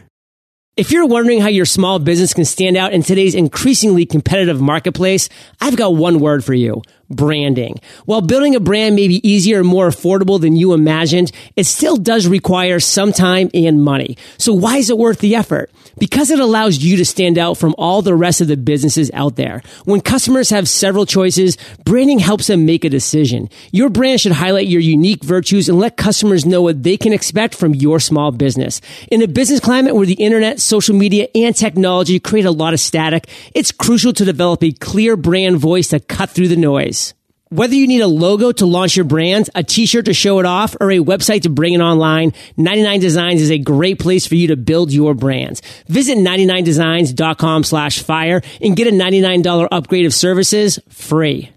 If 0.78 0.92
you're 0.92 1.08
wondering 1.08 1.42
how 1.42 1.48
your 1.48 1.66
small 1.66 1.98
business 1.98 2.36
can 2.36 2.46
stand 2.46 2.78
out 2.78 2.94
in 2.94 3.02
today's 3.02 3.34
increasingly 3.34 4.06
competitive 4.06 4.62
marketplace, 4.62 5.28
I've 5.60 5.76
got 5.76 5.96
one 5.96 6.20
word 6.20 6.46
for 6.46 6.54
you 6.54 6.84
branding. 7.10 7.80
While 8.06 8.22
building 8.22 8.56
a 8.56 8.60
brand 8.60 8.96
may 8.96 9.08
be 9.08 9.28
easier 9.28 9.60
and 9.60 9.68
more 9.68 9.88
affordable 9.88 10.40
than 10.40 10.56
you 10.56 10.74
imagined, 10.74 11.32
it 11.56 11.66
still 11.66 11.98
does 11.98 12.28
require 12.28 12.80
some 12.80 13.12
time 13.12 13.50
and 13.54 13.82
money. 13.82 14.18
So 14.38 14.54
why 14.54 14.78
is 14.78 14.90
it 14.90 14.98
worth 14.98 15.20
the 15.20 15.36
effort? 15.36 15.72
Because 16.00 16.30
it 16.30 16.40
allows 16.40 16.78
you 16.78 16.98
to 16.98 17.06
stand 17.06 17.38
out 17.38 17.58
from 17.58 17.76
all 17.78 18.02
the 18.02 18.16
rest 18.16 18.42
of 18.42 18.48
the 18.48 18.58
businesses 18.58 19.10
out 19.14 19.36
there. 19.36 19.62
When 19.86 20.02
customers 20.02 20.50
have 20.50 20.70
several 20.70 21.06
choices, 21.06 21.58
branding 21.86 22.20
helps 22.20 22.48
them 22.48 22.66
make 22.66 22.86
a 22.86 22.90
decision. 22.90 23.50
Your 23.72 23.90
brand 23.90 24.22
should 24.22 24.32
highlight 24.32 24.68
your 24.68 24.82
unique 24.82 25.24
virtues 25.24 25.70
and 25.70 25.80
let 25.80 25.98
customers 25.98 26.46
know 26.46 26.62
what 26.62 26.84
they 26.84 26.98
can 26.98 27.14
expect 27.14 27.56
from 27.56 27.74
your 27.76 28.00
small 28.00 28.32
business. 28.32 28.82
In 29.10 29.22
a 29.22 29.28
business 29.28 29.60
climate 29.60 29.96
where 29.96 30.06
the 30.06 30.14
internet, 30.14 30.60
social 30.60 30.96
media, 30.96 31.28
and 31.34 31.56
technology 31.56 32.20
create 32.20 32.46
a 32.46 32.52
lot 32.52 32.74
of 32.74 32.80
static, 32.80 33.28
it's 33.54 33.72
crucial 33.72 34.14
to 34.14 34.26
develop 34.26 34.64
a 34.64 34.72
clear 34.72 35.18
brand 35.18 35.58
voice 35.58 35.90
to 35.90 36.00
cut 36.00 36.30
through 36.30 36.48
the 36.50 36.56
noise. 36.56 37.14
Whether 37.50 37.76
you 37.76 37.88
need 37.88 38.02
a 38.02 38.08
logo 38.08 38.52
to 38.52 38.66
launch 38.66 38.98
your 38.98 39.06
brand, 39.06 39.50
a 39.56 39.64
t-shirt 39.64 40.06
to 40.06 40.14
show 40.14 40.40
it 40.40 40.46
off, 40.46 40.76
or 40.82 40.92
a 40.92 40.98
website 40.98 41.44
to 41.44 41.50
bring 41.50 41.74
it 41.74 41.80
online, 41.80 42.34
99 42.58 43.00
Designs 43.00 43.42
is 43.42 43.52
a 43.52 43.58
great 43.58 44.00
place 44.00 44.28
for 44.28 44.36
you 44.36 44.48
to 44.48 44.58
build 44.58 44.92
your 44.92 45.14
brands. 45.14 45.62
Visit 45.88 46.18
99designs.com 46.18 47.64
slash 47.64 48.04
fire 48.04 48.42
and 48.62 48.76
get 48.76 48.88
a 48.88 48.92
$99 48.92 49.70
upgrade 49.72 50.06
of 50.06 50.14
services 50.14 50.78
free. 50.90 51.50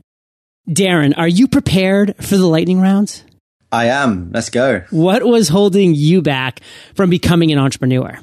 Darren, 0.68 1.12
are 1.16 1.26
you 1.26 1.48
prepared 1.48 2.14
for 2.24 2.36
the 2.36 2.46
lightning 2.46 2.80
round? 2.80 3.24
I 3.72 3.86
am. 3.86 4.30
Let's 4.32 4.50
go. 4.50 4.84
What 4.90 5.24
was 5.24 5.48
holding 5.48 5.96
you 5.96 6.22
back 6.22 6.60
from 6.94 7.10
becoming 7.10 7.50
an 7.50 7.58
entrepreneur? 7.58 8.16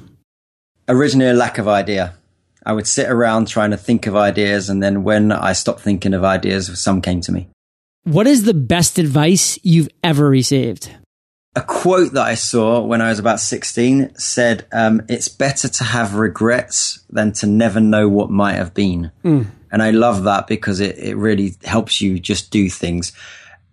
Originally, 0.88 1.28
a 1.28 1.34
lack 1.34 1.58
of 1.58 1.68
idea. 1.68 2.14
I 2.64 2.72
would 2.72 2.86
sit 2.86 3.10
around 3.10 3.48
trying 3.48 3.72
to 3.72 3.76
think 3.76 4.06
of 4.06 4.16
ideas, 4.16 4.70
and 4.70 4.82
then 4.82 5.04
when 5.04 5.32
I 5.32 5.52
stopped 5.52 5.80
thinking 5.80 6.14
of 6.14 6.24
ideas, 6.24 6.80
some 6.80 7.02
came 7.02 7.20
to 7.22 7.32
me. 7.32 7.48
What 8.08 8.26
is 8.26 8.44
the 8.44 8.54
best 8.54 8.98
advice 8.98 9.58
you've 9.62 9.90
ever 10.02 10.30
received? 10.30 10.90
A 11.54 11.60
quote 11.60 12.14
that 12.14 12.24
I 12.24 12.36
saw 12.36 12.80
when 12.80 13.02
I 13.02 13.10
was 13.10 13.18
about 13.18 13.38
16 13.38 14.14
said, 14.14 14.64
um, 14.72 15.02
It's 15.10 15.28
better 15.28 15.68
to 15.68 15.84
have 15.84 16.14
regrets 16.14 17.04
than 17.10 17.32
to 17.32 17.46
never 17.46 17.80
know 17.80 18.08
what 18.08 18.30
might 18.30 18.54
have 18.54 18.72
been. 18.72 19.12
Mm. 19.22 19.48
And 19.70 19.82
I 19.82 19.90
love 19.90 20.24
that 20.24 20.46
because 20.46 20.80
it, 20.80 20.96
it 20.98 21.16
really 21.18 21.56
helps 21.64 22.00
you 22.00 22.18
just 22.18 22.50
do 22.50 22.70
things. 22.70 23.12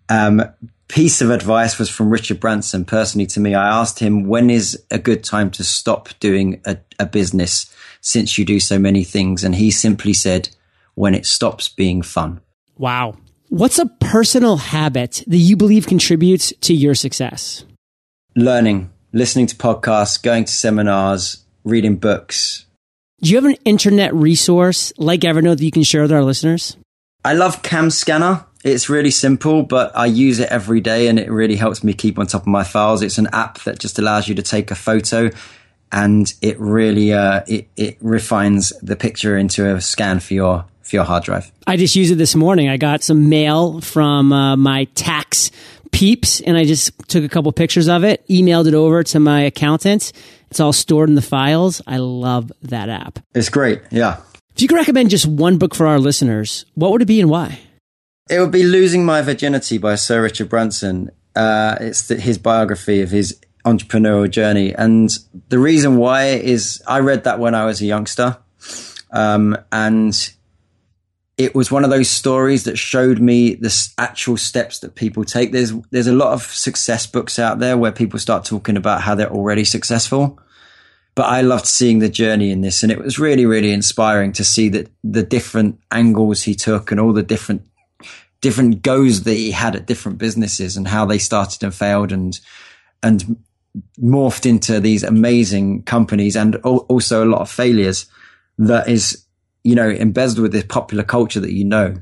Um, 0.10 0.44
piece 0.90 1.22
of 1.22 1.30
advice 1.30 1.80
was 1.80 1.90
from 1.90 2.10
Richard 2.10 2.42
Branson 2.42 2.84
personally 2.84 3.28
to 3.28 3.40
me. 3.40 3.56
I 3.56 3.80
asked 3.80 4.00
him, 4.00 4.28
When 4.28 4.50
is 4.50 4.84
a 4.92 5.00
good 5.00 5.24
time 5.24 5.50
to 5.52 5.64
stop 5.64 6.10
doing 6.20 6.60
a, 6.66 6.76
a 7.00 7.06
business 7.06 7.74
since 8.02 8.38
you 8.38 8.44
do 8.44 8.60
so 8.60 8.80
many 8.80 9.06
things? 9.06 9.46
And 9.46 9.56
he 9.56 9.72
simply 9.72 10.12
said, 10.12 10.50
When 10.94 11.16
it 11.16 11.26
stops 11.26 11.70
being 11.70 12.02
fun. 12.02 12.42
Wow. 12.78 13.16
What's 13.50 13.78
a 13.78 13.86
personal 13.86 14.58
habit 14.58 15.24
that 15.28 15.38
you 15.38 15.56
believe 15.56 15.86
contributes 15.86 16.52
to 16.62 16.74
your 16.74 16.96
success? 16.96 17.64
Learning, 18.36 18.92
listening 19.14 19.46
to 19.48 19.56
podcasts, 19.56 20.22
going 20.22 20.46
to 20.46 20.52
seminars, 20.52 21.46
reading 21.64 21.98
books. 21.98 22.66
Do 23.22 23.30
you 23.30 23.38
have 23.38 23.46
an 23.46 23.58
internet 23.64 24.14
resource 24.16 24.92
like 24.98 25.20
Evernote 25.22 25.58
that 25.58 25.64
you 25.64 25.72
can 25.72 25.84
share 25.84 26.02
with 26.02 26.12
our 26.12 26.24
listeners? 26.24 26.76
I 27.24 27.34
love 27.34 27.62
CamScanner. 27.62 28.44
It's 28.64 28.90
really 28.90 29.12
simple, 29.12 29.62
but 29.62 29.96
I 29.96 30.08
use 30.08 30.40
it 30.40 30.50
every 30.50 30.82
day 30.82 31.08
and 31.08 31.20
it 31.20 31.30
really 31.30 31.56
helps 31.56 31.84
me 31.84 31.94
keep 31.94 32.18
on 32.18 32.26
top 32.26 32.42
of 32.42 32.48
my 32.48 32.64
files. 32.64 33.04
It's 33.04 33.20
an 33.20 33.28
app 33.32 33.60
that 33.60 33.78
just 33.78 34.00
allows 34.00 34.28
you 34.28 34.34
to 34.36 34.42
take 34.42 34.72
a 34.72 34.76
photo 34.76 35.30
and 35.92 36.34
it 36.42 36.60
really 36.60 37.14
uh, 37.14 37.44
it, 37.48 37.68
it 37.78 37.98
refines 38.02 38.74
the 38.82 38.96
picture 38.96 39.38
into 39.38 39.76
a 39.76 39.80
scan 39.80 40.20
for 40.20 40.34
your 40.34 40.66
for 40.86 40.96
your 40.96 41.04
hard 41.04 41.24
drive. 41.24 41.52
I 41.68 41.78
just 41.78 41.96
used 41.96 42.12
it 42.12 42.16
this 42.16 42.36
morning. 42.36 42.70
I 42.70 42.78
got 42.78 43.04
some 43.04 43.28
mail 43.28 43.82
from 43.82 44.32
uh, 44.32 44.56
my 44.56 44.86
tax 44.96 45.52
peeps 45.92 46.42
and 46.42 46.58
I 46.58 46.66
just 46.66 46.92
took 47.08 47.24
a 47.24 47.30
couple 47.30 47.52
pictures 47.52 47.88
of 47.88 48.04
it, 48.04 48.28
emailed 48.28 48.68
it 48.68 48.74
over 48.74 49.04
to 49.04 49.20
my 49.20 49.42
accountant. 49.42 50.12
It's 50.52 50.60
all 50.60 50.74
stored 50.74 51.10
in 51.10 51.16
the 51.16 51.22
files. 51.22 51.82
I 51.88 51.98
love 51.98 52.52
that 52.64 52.90
app. 52.90 53.20
It's 53.34 53.50
great. 53.50 53.82
Yeah. 53.92 54.22
If 54.56 54.62
you 54.62 54.68
could 54.68 54.76
recommend 54.76 55.10
just 55.10 55.26
one 55.26 55.58
book 55.58 55.74
for 55.76 55.88
our 55.88 56.00
listeners, 56.00 56.66
what 56.76 56.92
would 56.92 57.02
it 57.02 57.06
be 57.06 57.20
and 57.20 57.30
why? 57.30 57.60
It 58.30 58.40
would 58.40 58.52
be 58.52 58.64
Losing 58.64 59.06
My 59.06 59.22
Virginity 59.22 59.78
by 59.78 59.96
Sir 59.96 60.22
Richard 60.22 60.50
Branson. 60.50 61.12
Uh, 61.36 61.78
it's 61.80 62.08
the, 62.08 62.16
his 62.16 62.38
biography 62.38 63.02
of 63.02 63.12
his 63.12 63.40
entrepreneurial 63.66 64.30
journey. 64.30 64.74
And 64.74 65.10
the 65.50 65.60
reason 65.60 65.98
why 65.98 66.28
is 66.28 66.82
I 66.88 67.00
read 67.00 67.24
that 67.26 67.40
when 67.40 67.56
I 67.56 67.66
was 67.66 67.82
a 67.82 67.86
youngster. 67.86 68.38
Um, 69.12 69.58
and 69.72 70.35
it 71.38 71.54
was 71.54 71.72
one 71.72 71.84
of 71.84 71.90
those 71.90 72.10
stories 72.10 72.64
that 72.64 72.78
showed 72.78 73.20
me 73.20 73.56
the 73.56 73.90
actual 73.98 74.38
steps 74.38 74.80
that 74.80 74.96
people 74.96 75.24
take. 75.24 75.52
There's 75.52 75.74
there's 75.92 76.08
a 76.08 76.14
lot 76.14 76.34
of 76.34 76.44
success 76.44 77.06
books 77.06 77.40
out 77.40 77.60
there 77.60 77.78
where 77.78 77.92
people 77.92 78.20
start 78.20 78.46
talking 78.46 78.78
about 78.78 79.02
how 79.02 79.16
they're 79.16 79.32
already 79.32 79.66
successful. 79.66 80.40
But 81.14 81.28
I 81.28 81.42
loved 81.42 81.66
seeing 81.66 82.00
the 82.00 82.10
journey 82.10 82.52
in 82.52 82.60
this, 82.62 82.84
and 82.84 82.92
it 82.92 83.02
was 83.02 83.20
really, 83.20 83.46
really 83.46 83.72
inspiring 83.72 84.34
to 84.34 84.44
see 84.44 84.68
that 84.70 84.90
the 85.04 85.24
different 85.24 85.80
angles 85.92 86.44
he 86.44 86.56
took 86.56 86.92
and 86.92 87.00
all 87.00 87.14
the 87.14 87.24
different 87.24 87.64
different 88.42 88.82
goes 88.82 89.24
that 89.24 89.34
he 89.34 89.52
had 89.52 89.76
at 89.76 89.88
different 89.88 90.18
businesses 90.18 90.78
and 90.78 90.88
how 90.88 91.06
they 91.06 91.18
started 91.18 91.64
and 91.64 91.74
failed 91.74 92.12
and 92.12 92.40
and 93.02 93.38
morphed 94.02 94.46
into 94.46 94.80
these 94.80 95.04
amazing 95.04 95.84
companies 95.84 96.36
and 96.36 96.56
also 96.58 97.24
a 97.24 97.28
lot 97.28 97.42
of 97.42 97.50
failures 97.50 98.06
that 98.58 98.88
is, 98.88 99.25
you 99.66 99.76
know, 99.76 99.90
embedded 99.90 100.40
with 100.40 100.52
this 100.52 100.64
popular 100.64 101.04
culture 101.04 101.40
that 101.40 101.52
you 101.52 101.66
know. 101.66 101.96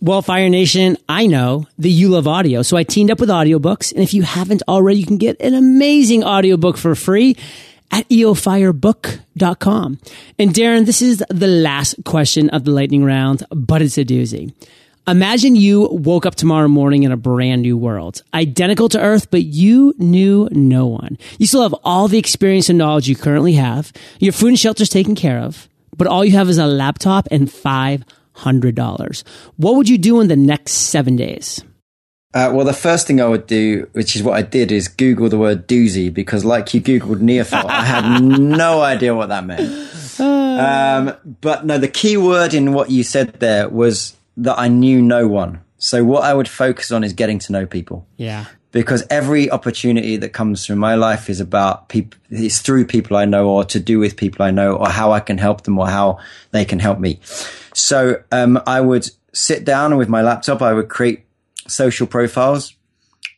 Well, 0.00 0.20
Fire 0.20 0.50
Nation, 0.50 0.98
I 1.08 1.26
know 1.26 1.66
that 1.78 1.88
you 1.88 2.08
love 2.08 2.26
audio. 2.26 2.62
So 2.62 2.76
I 2.76 2.82
teamed 2.82 3.10
up 3.10 3.20
with 3.20 3.30
audiobooks. 3.30 3.92
And 3.92 4.02
if 4.02 4.12
you 4.12 4.22
haven't 4.22 4.62
already, 4.68 5.00
you 5.00 5.06
can 5.06 5.16
get 5.16 5.40
an 5.40 5.54
amazing 5.54 6.24
audiobook 6.24 6.76
for 6.76 6.94
free 6.94 7.36
at 7.90 8.08
eofirebook.com. 8.08 9.98
And 10.38 10.50
Darren, 10.50 10.84
this 10.84 11.00
is 11.00 11.24
the 11.30 11.46
last 11.46 11.94
question 12.04 12.50
of 12.50 12.64
the 12.64 12.72
lightning 12.72 13.04
round, 13.04 13.44
but 13.50 13.80
it's 13.80 13.96
a 13.96 14.04
doozy. 14.04 14.52
Imagine 15.06 15.54
you 15.54 15.88
woke 15.90 16.26
up 16.26 16.34
tomorrow 16.34 16.66
morning 16.66 17.02
in 17.02 17.12
a 17.12 17.16
brand 17.16 17.62
new 17.62 17.76
world, 17.76 18.22
identical 18.32 18.88
to 18.88 19.00
Earth, 19.00 19.30
but 19.30 19.44
you 19.44 19.94
knew 19.98 20.48
no 20.50 20.86
one. 20.86 21.18
You 21.38 21.46
still 21.46 21.62
have 21.62 21.74
all 21.84 22.08
the 22.08 22.18
experience 22.18 22.70
and 22.70 22.78
knowledge 22.78 23.06
you 23.06 23.14
currently 23.14 23.52
have. 23.52 23.92
Your 24.18 24.32
food 24.32 24.48
and 24.48 24.58
shelter 24.58 24.82
is 24.82 24.88
taken 24.88 25.14
care 25.14 25.40
of, 25.40 25.68
but 25.96 26.06
all 26.06 26.24
you 26.24 26.32
have 26.32 26.48
is 26.48 26.58
a 26.58 26.66
laptop 26.66 27.28
and 27.30 27.48
$500. 27.48 29.22
What 29.56 29.76
would 29.76 29.88
you 29.88 29.98
do 29.98 30.20
in 30.20 30.28
the 30.28 30.36
next 30.36 30.72
seven 30.72 31.16
days? 31.16 31.62
Uh, 32.34 32.50
well, 32.52 32.64
the 32.64 32.72
first 32.72 33.06
thing 33.06 33.20
I 33.20 33.28
would 33.28 33.46
do, 33.46 33.88
which 33.92 34.16
is 34.16 34.22
what 34.22 34.34
I 34.34 34.42
did, 34.42 34.72
is 34.72 34.88
Google 34.88 35.28
the 35.28 35.38
word 35.38 35.68
doozy 35.68 36.12
because, 36.12 36.44
like 36.44 36.74
you 36.74 36.80
Googled 36.80 37.20
Neophyte, 37.20 37.64
I 37.66 37.84
had 37.84 38.20
no 38.38 38.82
idea 38.82 39.14
what 39.14 39.28
that 39.28 39.46
meant. 39.46 39.60
Um, 40.20 41.16
but 41.40 41.64
no, 41.64 41.78
the 41.78 41.88
key 41.88 42.16
word 42.16 42.52
in 42.52 42.72
what 42.72 42.90
you 42.90 43.04
said 43.04 43.34
there 43.34 43.68
was 43.68 44.16
that 44.36 44.58
I 44.58 44.66
knew 44.66 45.00
no 45.00 45.28
one. 45.28 45.60
So 45.78 46.04
what 46.04 46.24
I 46.24 46.34
would 46.34 46.48
focus 46.48 46.90
on 46.90 47.04
is 47.04 47.12
getting 47.12 47.38
to 47.40 47.52
know 47.52 47.66
people. 47.66 48.06
Yeah. 48.16 48.46
Because 48.74 49.04
every 49.08 49.50
opportunity 49.50 50.16
that 50.16 50.30
comes 50.30 50.66
through 50.66 50.76
my 50.76 50.96
life 50.96 51.30
is 51.30 51.40
about 51.40 51.88
people, 51.88 52.18
it's 52.28 52.60
through 52.60 52.86
people 52.86 53.16
I 53.16 53.24
know 53.24 53.48
or 53.48 53.64
to 53.66 53.78
do 53.78 54.00
with 54.00 54.16
people 54.16 54.44
I 54.44 54.50
know 54.50 54.72
or 54.74 54.88
how 54.88 55.12
I 55.12 55.20
can 55.20 55.38
help 55.38 55.62
them 55.62 55.78
or 55.78 55.86
how 55.88 56.18
they 56.50 56.64
can 56.64 56.80
help 56.80 56.98
me. 56.98 57.20
So, 57.72 58.22
um, 58.32 58.60
I 58.66 58.80
would 58.80 59.08
sit 59.32 59.64
down 59.64 59.96
with 59.96 60.08
my 60.08 60.22
laptop. 60.22 60.60
I 60.60 60.72
would 60.72 60.88
create 60.88 61.24
social 61.68 62.08
profiles. 62.08 62.74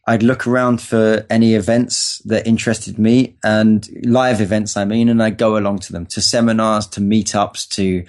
I'd 0.06 0.22
look 0.22 0.46
around 0.46 0.80
for 0.80 1.26
any 1.28 1.54
events 1.54 2.22
that 2.24 2.46
interested 2.46 2.98
me 2.98 3.36
and 3.44 3.86
live 4.06 4.40
events, 4.40 4.76
I 4.76 4.86
mean, 4.86 5.10
and 5.10 5.22
I'd 5.22 5.36
go 5.36 5.58
along 5.58 5.80
to 5.80 5.92
them, 5.92 6.06
to 6.06 6.22
seminars, 6.22 6.86
to 6.88 7.00
meetups, 7.00 7.68
to 7.76 8.04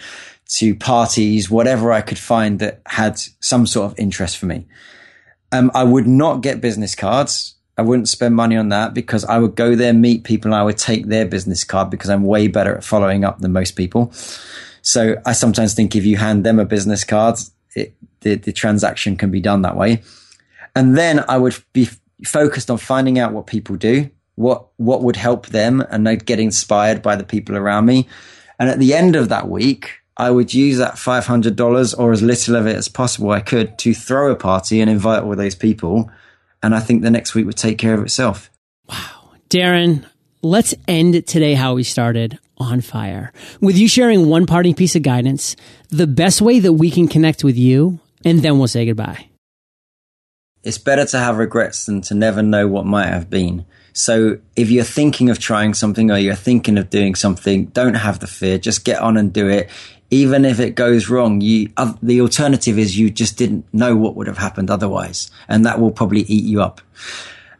to 0.49 0.75
parties, 0.75 1.49
whatever 1.49 1.91
I 1.91 1.99
could 1.99 2.17
find 2.17 2.59
that 2.59 2.81
had 2.85 3.19
some 3.41 3.67
sort 3.67 3.91
of 3.91 3.99
interest 3.99 4.37
for 4.37 4.45
me. 4.45 4.65
Um, 5.51 5.71
I 5.73 5.83
would 5.83 6.07
not 6.07 6.41
get 6.41 6.61
business 6.61 6.95
cards. 6.95 7.55
I 7.77 7.83
wouldn't 7.83 8.09
spend 8.09 8.35
money 8.35 8.57
on 8.57 8.69
that 8.69 8.93
because 8.93 9.23
I 9.23 9.37
would 9.37 9.55
go 9.55 9.75
there, 9.75 9.93
meet 9.93 10.23
people, 10.23 10.51
and 10.51 10.59
I 10.59 10.63
would 10.63 10.77
take 10.77 11.05
their 11.07 11.25
business 11.25 11.63
card 11.63 11.89
because 11.89 12.09
I'm 12.09 12.23
way 12.23 12.47
better 12.47 12.75
at 12.75 12.83
following 12.83 13.23
up 13.23 13.39
than 13.39 13.53
most 13.53 13.75
people. 13.75 14.11
So 14.81 15.15
I 15.25 15.33
sometimes 15.33 15.73
think 15.73 15.95
if 15.95 16.05
you 16.05 16.17
hand 16.17 16.43
them 16.43 16.59
a 16.59 16.65
business 16.65 17.03
card, 17.03 17.37
it, 17.75 17.93
the, 18.21 18.35
the 18.35 18.51
transaction 18.51 19.15
can 19.15 19.29
be 19.29 19.41
done 19.41 19.61
that 19.61 19.75
way. 19.75 20.01
And 20.75 20.97
then 20.97 21.23
I 21.27 21.37
would 21.37 21.55
be 21.73 21.89
focused 22.25 22.71
on 22.71 22.77
finding 22.77 23.19
out 23.19 23.33
what 23.33 23.47
people 23.47 23.75
do, 23.75 24.09
what, 24.35 24.67
what 24.77 25.03
would 25.03 25.15
help 25.15 25.47
them, 25.47 25.81
and 25.91 26.09
I'd 26.09 26.25
get 26.25 26.39
inspired 26.39 27.01
by 27.01 27.15
the 27.15 27.23
people 27.23 27.57
around 27.57 27.85
me. 27.85 28.07
And 28.59 28.69
at 28.69 28.79
the 28.79 28.93
end 28.95 29.15
of 29.15 29.29
that 29.29 29.47
week, 29.47 29.91
I 30.17 30.31
would 30.31 30.53
use 30.53 30.79
that 30.79 30.95
$500 30.95 31.99
or 31.99 32.11
as 32.11 32.21
little 32.23 32.55
of 32.55 32.65
it 32.65 32.75
as 32.75 32.87
possible 32.87 33.31
I 33.31 33.39
could 33.39 33.77
to 33.79 33.93
throw 33.93 34.31
a 34.31 34.35
party 34.35 34.81
and 34.81 34.89
invite 34.89 35.23
all 35.23 35.35
those 35.35 35.55
people. 35.55 36.09
And 36.63 36.73
I 36.73 36.79
think 36.79 37.03
the 37.03 37.11
next 37.11 37.35
week 37.35 37.45
would 37.45 37.57
take 37.57 37.77
care 37.77 37.93
of 37.93 38.01
itself. 38.01 38.49
Wow. 38.89 39.35
Darren, 39.49 40.05
let's 40.41 40.73
end 40.87 41.27
today 41.27 41.53
how 41.53 41.75
we 41.75 41.83
started 41.83 42.39
on 42.57 42.81
fire 42.81 43.31
with 43.61 43.77
you 43.77 43.87
sharing 43.87 44.27
one 44.27 44.47
parting 44.47 44.73
piece 44.73 44.95
of 44.95 45.03
guidance, 45.03 45.55
the 45.89 46.07
best 46.07 46.41
way 46.41 46.59
that 46.59 46.73
we 46.73 46.89
can 46.89 47.07
connect 47.07 47.43
with 47.43 47.55
you, 47.55 47.99
and 48.25 48.39
then 48.39 48.57
we'll 48.57 48.67
say 48.67 48.85
goodbye. 48.85 49.27
It's 50.63 50.79
better 50.79 51.05
to 51.05 51.19
have 51.19 51.37
regrets 51.37 51.85
than 51.85 52.01
to 52.01 52.15
never 52.15 52.41
know 52.41 52.67
what 52.67 52.85
might 52.85 53.07
have 53.07 53.29
been. 53.29 53.65
So 53.93 54.39
if 54.55 54.69
you're 54.69 54.83
thinking 54.83 55.29
of 55.29 55.39
trying 55.39 55.73
something 55.75 56.11
or 56.11 56.17
you're 56.17 56.35
thinking 56.35 56.77
of 56.77 56.89
doing 56.89 57.15
something, 57.15 57.67
don't 57.67 57.93
have 57.93 58.19
the 58.19 58.27
fear. 58.27 58.57
Just 58.57 58.83
get 58.83 58.99
on 58.99 59.17
and 59.17 59.31
do 59.31 59.47
it 59.47 59.69
even 60.09 60.45
if 60.45 60.59
it 60.59 60.75
goes 60.75 61.09
wrong, 61.09 61.41
you, 61.41 61.69
uh, 61.75 61.93
the 62.01 62.21
alternative 62.21 62.79
is 62.79 62.97
you 62.97 63.09
just 63.09 63.37
didn't 63.37 63.65
know 63.73 63.95
what 63.95 64.15
would 64.15 64.27
have 64.27 64.37
happened 64.37 64.69
otherwise. 64.69 65.29
And 65.47 65.65
that 65.65 65.79
will 65.79 65.91
probably 65.91 66.21
eat 66.21 66.45
you 66.45 66.61
up. 66.61 66.81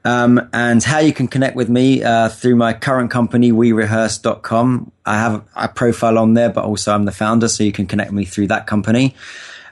Um, 0.06 0.50
and 0.54 0.82
how 0.82 1.00
you 1.00 1.12
can 1.12 1.28
connect 1.28 1.58
with 1.58 1.68
me, 1.68 2.02
uh, 2.02 2.30
through 2.30 2.56
my 2.56 2.72
current 2.72 3.12
company, 3.12 3.52
werehearse.com. 3.52 4.92
I 5.06 5.20
have 5.20 5.44
a 5.56 5.68
profile 5.68 6.18
on 6.18 6.34
there, 6.34 6.50
but 6.50 6.64
also 6.64 6.94
I'm 6.94 7.04
the 7.04 7.12
founder. 7.12 7.50
So 7.50 7.66
you 7.66 7.74
can 7.74 7.88
connect 7.88 8.14
me 8.14 8.24
through 8.24 8.48
that 8.48 8.68
company. 8.68 9.16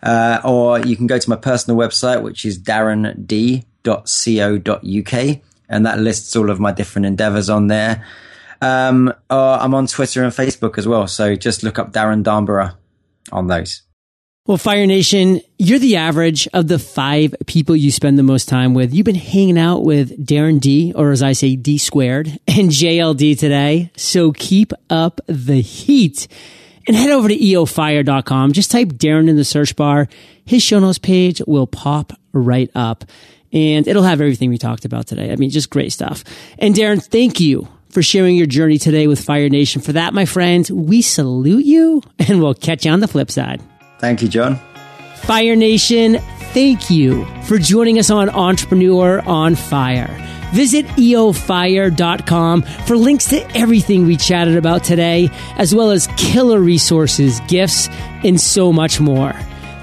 Uh, 0.04 0.42
or 0.44 0.80
you 0.80 0.98
can 0.98 1.08
go 1.08 1.18
to 1.18 1.30
my 1.30 1.38
personal 1.38 1.80
website, 1.80 2.22
which 2.22 2.44
is 2.44 2.60
darrend.co.uk. 2.60 3.64
And 5.68 5.86
that 5.86 6.00
lists 6.00 6.36
all 6.36 6.50
of 6.50 6.60
my 6.60 6.74
different 6.74 7.06
endeavors 7.06 7.50
on 7.50 7.68
there. 7.68 8.06
Um, 8.62 9.13
uh, 9.30 9.58
I'm 9.62 9.74
on 9.74 9.88
Twitter 9.88 10.24
and 10.24 10.34
Facebook 10.34 10.78
as 10.78 10.88
well. 10.88 11.08
So 11.08 11.36
just 11.36 11.63
look 11.63 11.80
up 11.80 11.91
Darren 11.91 12.24
Darnborough 12.24 12.76
on 13.32 13.48
those. 13.48 13.82
Well, 14.48 14.58
Fire 14.58 14.86
Nation, 14.86 15.41
you're 15.58 15.80
the 15.80 15.96
average 15.96 16.48
of 16.54 16.68
the 16.68 16.78
five 16.78 17.34
people 17.48 17.76
you 17.76 17.89
spend 17.89 18.20
the 18.20 18.24
most 18.24 18.48
time 18.48 18.76
with. 18.76 18.94
You've 18.94 19.06
been 19.06 19.15
hanging 19.15 19.58
out 19.58 19.84
with 19.84 20.24
Darren 20.24 20.60
D, 20.60 20.94
or 20.96 21.10
as 21.10 21.24
I 21.24 21.32
say, 21.32 21.56
D 21.56 21.80
squared, 21.80 22.28
and 22.48 22.70
JLD 22.70 23.39
today. 23.39 23.89
So 23.98 24.32
keep 24.32 24.72
up 24.88 25.20
the 25.26 25.62
heat 25.62 26.28
and 26.88 26.96
head 26.96 27.10
over 27.10 27.28
to 27.28 27.36
eofire.com. 27.36 28.52
Just 28.52 28.70
type 28.70 28.89
Darren 28.89 29.30
in 29.30 29.36
the 29.36 29.46
search 29.46 29.76
bar. 29.76 30.08
His 30.46 30.62
show 30.62 30.80
notes 30.80 31.00
page 31.00 31.41
will 31.48 31.65
pop 31.65 32.13
right 32.32 32.70
up 32.76 33.04
and 33.52 33.88
it'll 33.88 34.04
have 34.04 34.22
everything 34.22 34.52
we 34.52 34.60
talked 34.60 34.86
about 34.86 35.08
today. 35.08 35.32
I 35.32 35.38
mean, 35.38 35.50
just 35.50 35.72
great 35.72 35.91
stuff. 35.91 36.24
And 36.60 36.76
Darren, 36.76 37.04
thank 37.04 37.39
you 37.39 37.68
for 37.96 38.04
sharing 38.04 38.36
your 38.36 38.46
journey 38.46 38.78
today 38.78 39.08
with 39.08 39.24
Fire 39.24 39.48
Nation. 39.48 39.82
For 39.82 39.94
that, 39.94 40.14
my 40.14 40.26
friends, 40.26 40.70
we 40.70 41.02
salute 41.02 41.66
you 41.66 42.02
and 42.20 42.42
we'll 42.42 42.54
catch 42.54 42.86
you 42.86 42.92
on 42.92 43.00
the 43.00 43.08
flip 43.08 43.32
side. 43.32 43.62
Thank 44.00 44.22
you, 44.22 44.28
John. 44.28 44.60
Fire 45.22 45.56
Nation, 45.56 46.18
thank 46.52 46.90
you 46.90 47.26
for 47.46 47.58
joining 47.58 47.98
us 47.98 48.10
on 48.10 48.30
Entrepreneur 48.30 49.22
on 49.22 49.56
Fire. 49.56 50.14
Visit 50.54 50.86
eofire.com 50.88 52.62
for 52.62 52.98
links 52.98 53.30
to 53.30 53.58
everything 53.58 54.06
we 54.06 54.18
chatted 54.18 54.58
about 54.58 54.84
today, 54.84 55.30
as 55.56 55.74
well 55.74 55.92
as 55.92 56.08
killer 56.18 56.60
resources, 56.60 57.40
gifts, 57.48 57.88
and 58.26 58.40
so 58.42 58.74
much 58.74 59.00
more. 59.00 59.34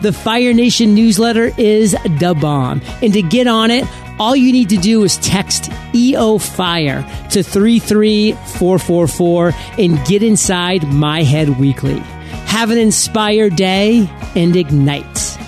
The 0.02 0.12
Fire 0.12 0.52
Nation 0.52 0.94
newsletter 0.94 1.52
is 1.56 1.92
the 1.92 2.36
bomb. 2.38 2.82
And 3.00 3.12
to 3.12 3.22
get 3.22 3.46
on 3.46 3.70
it, 3.70 3.84
all 4.18 4.36
you 4.36 4.52
need 4.52 4.68
to 4.70 4.76
do 4.76 5.04
is 5.04 5.16
text 5.18 5.70
EO 5.94 6.38
Fire 6.38 7.02
to 7.30 7.42
33444 7.42 9.52
and 9.78 10.04
get 10.06 10.22
inside 10.22 10.86
my 10.92 11.22
head 11.22 11.58
weekly. 11.58 11.98
Have 12.46 12.70
an 12.70 12.78
inspired 12.78 13.56
day 13.56 14.08
and 14.36 14.56
ignite. 14.56 15.38